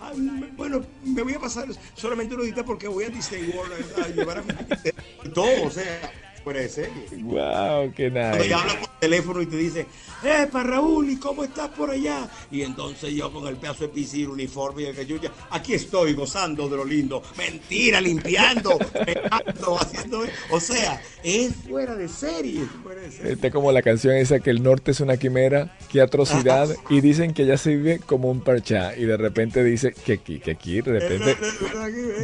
[0.00, 0.12] ah,
[0.56, 4.08] bueno, me voy a pasar solamente una horita porque voy a Disney World a, a
[4.08, 4.48] llevar a mi
[5.34, 6.10] todo, o sea,
[6.48, 7.04] fuera de serie.
[7.24, 8.48] Wow, qué Cuando nice.
[8.48, 9.86] ya habla por teléfono y te dice,
[10.24, 11.10] ¡eh, para Raúl!
[11.10, 12.26] ¿Y cómo estás por allá?
[12.50, 16.66] Y entonces yo con el pedazo de piscina, uniforme y el cachucha, aquí estoy gozando
[16.66, 17.22] de lo lindo.
[17.36, 20.22] Mentira, limpiando, pegando, haciendo.
[20.50, 22.62] O sea, es fuera de serie.
[22.82, 23.32] fuera de serie.
[23.32, 27.34] Este como la canción esa que el norte es una quimera, qué atrocidad, y dicen
[27.34, 30.80] que ya se vive como un parchá, y de repente dice que aquí, que aquí,
[30.80, 31.36] de repente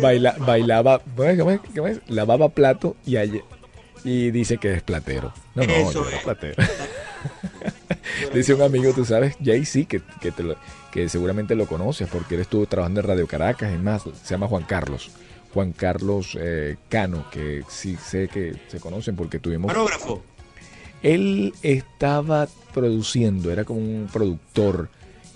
[0.00, 1.38] baila, bailaba, ¿cómo es?
[1.38, 1.60] ¿Cómo es?
[1.74, 2.00] ¿Cómo es?
[2.08, 3.42] lavaba plato y ayer,
[4.04, 5.32] y dice que es platero.
[5.54, 6.22] No, no, Eso era es.
[6.22, 6.62] platero.
[8.34, 10.56] dice un amigo, tú sabes, Jay-Z, que, que, te lo-
[10.92, 14.46] que seguramente lo conoces porque él estuvo trabajando en Radio Caracas, es más, se llama
[14.48, 15.10] Juan Carlos.
[15.52, 19.68] Juan Carlos eh, Cano, que sí sé que se conocen porque tuvimos...
[19.68, 20.22] Parógrafo.
[21.02, 24.88] Él estaba produciendo, era como un productor,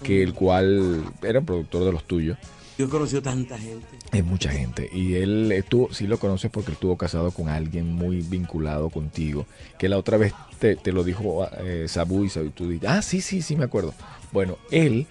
[0.03, 2.37] que el cual era un productor de los tuyos.
[2.79, 3.89] Yo he conocido tanta gente.
[4.13, 4.89] Es mucha gente.
[4.93, 9.47] Y él estuvo, sí lo conoces porque estuvo casado con alguien muy vinculado contigo.
[9.79, 13.03] Que la otra vez te, te lo dijo eh, Sabu y Sabu, tú dijiste, ah,
[13.03, 13.95] sí, sí, sí, me acuerdo.
[14.31, 15.09] Bueno, él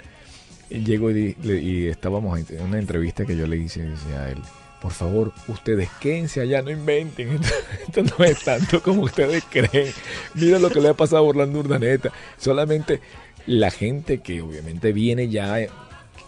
[0.69, 4.37] llegó y, y estábamos en una entrevista que yo le hice decía a él,
[4.81, 7.31] por favor, ustedes quédense allá, no inventen.
[7.33, 7.53] Esto,
[7.87, 9.91] esto no es tanto como ustedes creen.
[10.35, 12.13] Mira lo que le ha pasado a Orlando Urdaneta.
[12.37, 13.01] Solamente
[13.45, 15.59] la gente que obviamente viene ya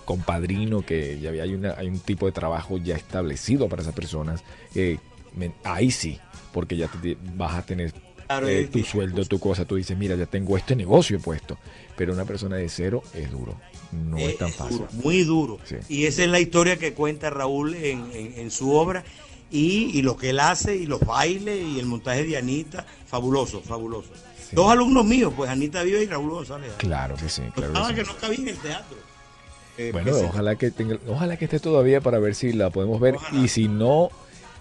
[0.10, 3.82] eh, con padrino, que ya hay, una, hay un tipo de trabajo ya establecido para
[3.82, 4.44] esas personas,
[4.76, 4.98] eh,
[5.64, 6.20] ahí sí,
[6.52, 7.94] porque ya te- vas a tener
[8.48, 11.58] eh, tu sueldo, tu cosa, tú dices, mira, ya tengo este negocio puesto.
[11.96, 13.56] Pero una persona de cero es duro,
[13.92, 14.78] no es tan fácil.
[14.78, 15.58] duro, muy duro.
[15.66, 15.76] Sí.
[15.90, 19.04] Y esa es la historia que cuenta Raúl en, en- en su obra.
[19.52, 23.62] Y, y lo que él hace, y los bailes, y el montaje de Anita, fabuloso,
[23.62, 24.10] fabuloso.
[24.38, 24.56] Sí.
[24.56, 26.72] Dos alumnos míos, pues Anita Viva y Raúl González.
[26.78, 28.12] Claro que sí, claro que que sí.
[28.12, 28.98] no cabía en el teatro.
[29.80, 33.00] Eh, Bueno, presenta- ojalá que tenga, ojalá que esté todavía para ver si la podemos
[33.00, 33.16] ver.
[33.16, 33.44] Ojalá.
[33.44, 34.10] Y si no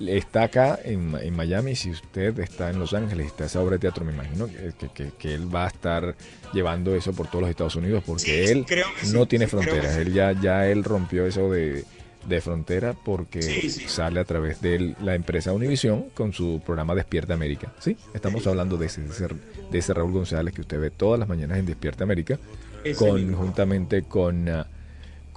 [0.00, 3.80] está acá en, en Miami, si usted está en Los Ángeles, está esa obra de
[3.80, 6.14] teatro, me imagino que, que- que- él va a estar
[6.52, 8.66] llevando eso por todos los Estados Unidos, porque Sí, él
[9.02, 9.96] sí, no tiene sí, fronteras.
[9.96, 11.84] Él ya, ya él rompió eso de,
[12.28, 13.42] de frontera porque
[13.88, 17.72] sale a través de la empresa Univision con su programa Despierta América.
[17.80, 21.58] Sí, estamos hablando de ese, de ese, Raúl González que usted ve todas las mañanas
[21.58, 22.38] en Despierta América,
[22.84, 23.34] Ese con.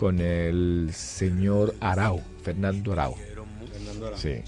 [0.01, 3.13] Con el señor Arau, Fernando Arau.
[3.71, 4.17] Fernando Arau.
[4.17, 4.41] Sí.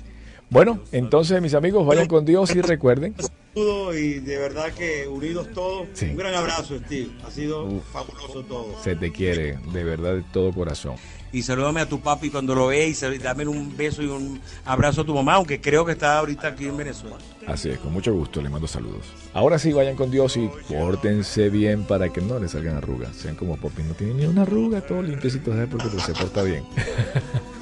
[0.49, 3.13] Bueno, entonces mis amigos, vayan con Dios y recuerden.
[3.53, 5.87] Saludo y de verdad que unidos todos.
[5.93, 6.05] Sí.
[6.05, 7.11] Un gran abrazo, Steve.
[7.25, 7.83] Ha sido Uf.
[7.91, 8.81] fabuloso todo.
[8.83, 10.95] Se te quiere, de verdad, de todo corazón.
[11.31, 15.01] Y salúdame a tu papi cuando lo veas y dame un beso y un abrazo
[15.01, 17.17] a tu mamá, aunque creo que está ahorita aquí en Venezuela.
[17.47, 19.07] Así es, con mucho gusto le mando saludos.
[19.33, 23.15] Ahora sí, vayan con Dios y pórtense bien para que no les salgan arrugas.
[23.15, 25.69] Sean como Poppy, no tiene ni una arruga, todo limpiecito, ¿sabes?
[25.69, 26.63] Porque pues, se porta bien.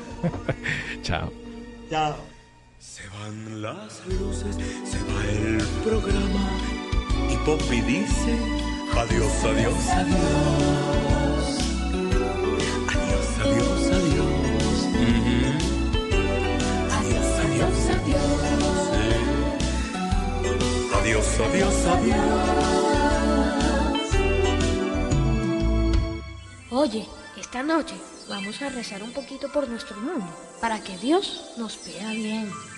[1.02, 1.32] Chao.
[1.90, 2.31] Chao.
[2.82, 6.50] Se van las luces, se va el programa
[7.30, 8.36] y Poppy dice
[8.98, 11.46] adiós, adiós, adiós.
[12.90, 14.78] Adiós, adiós, adiós.
[16.98, 18.42] Adiós, adiós, adiós.
[20.98, 22.62] Adiós, adiós, adiós.
[26.72, 27.06] Oye,
[27.38, 27.96] esta noche
[28.28, 32.71] vamos a rezar un poquito por nuestro mundo, para que Dios nos vea bien.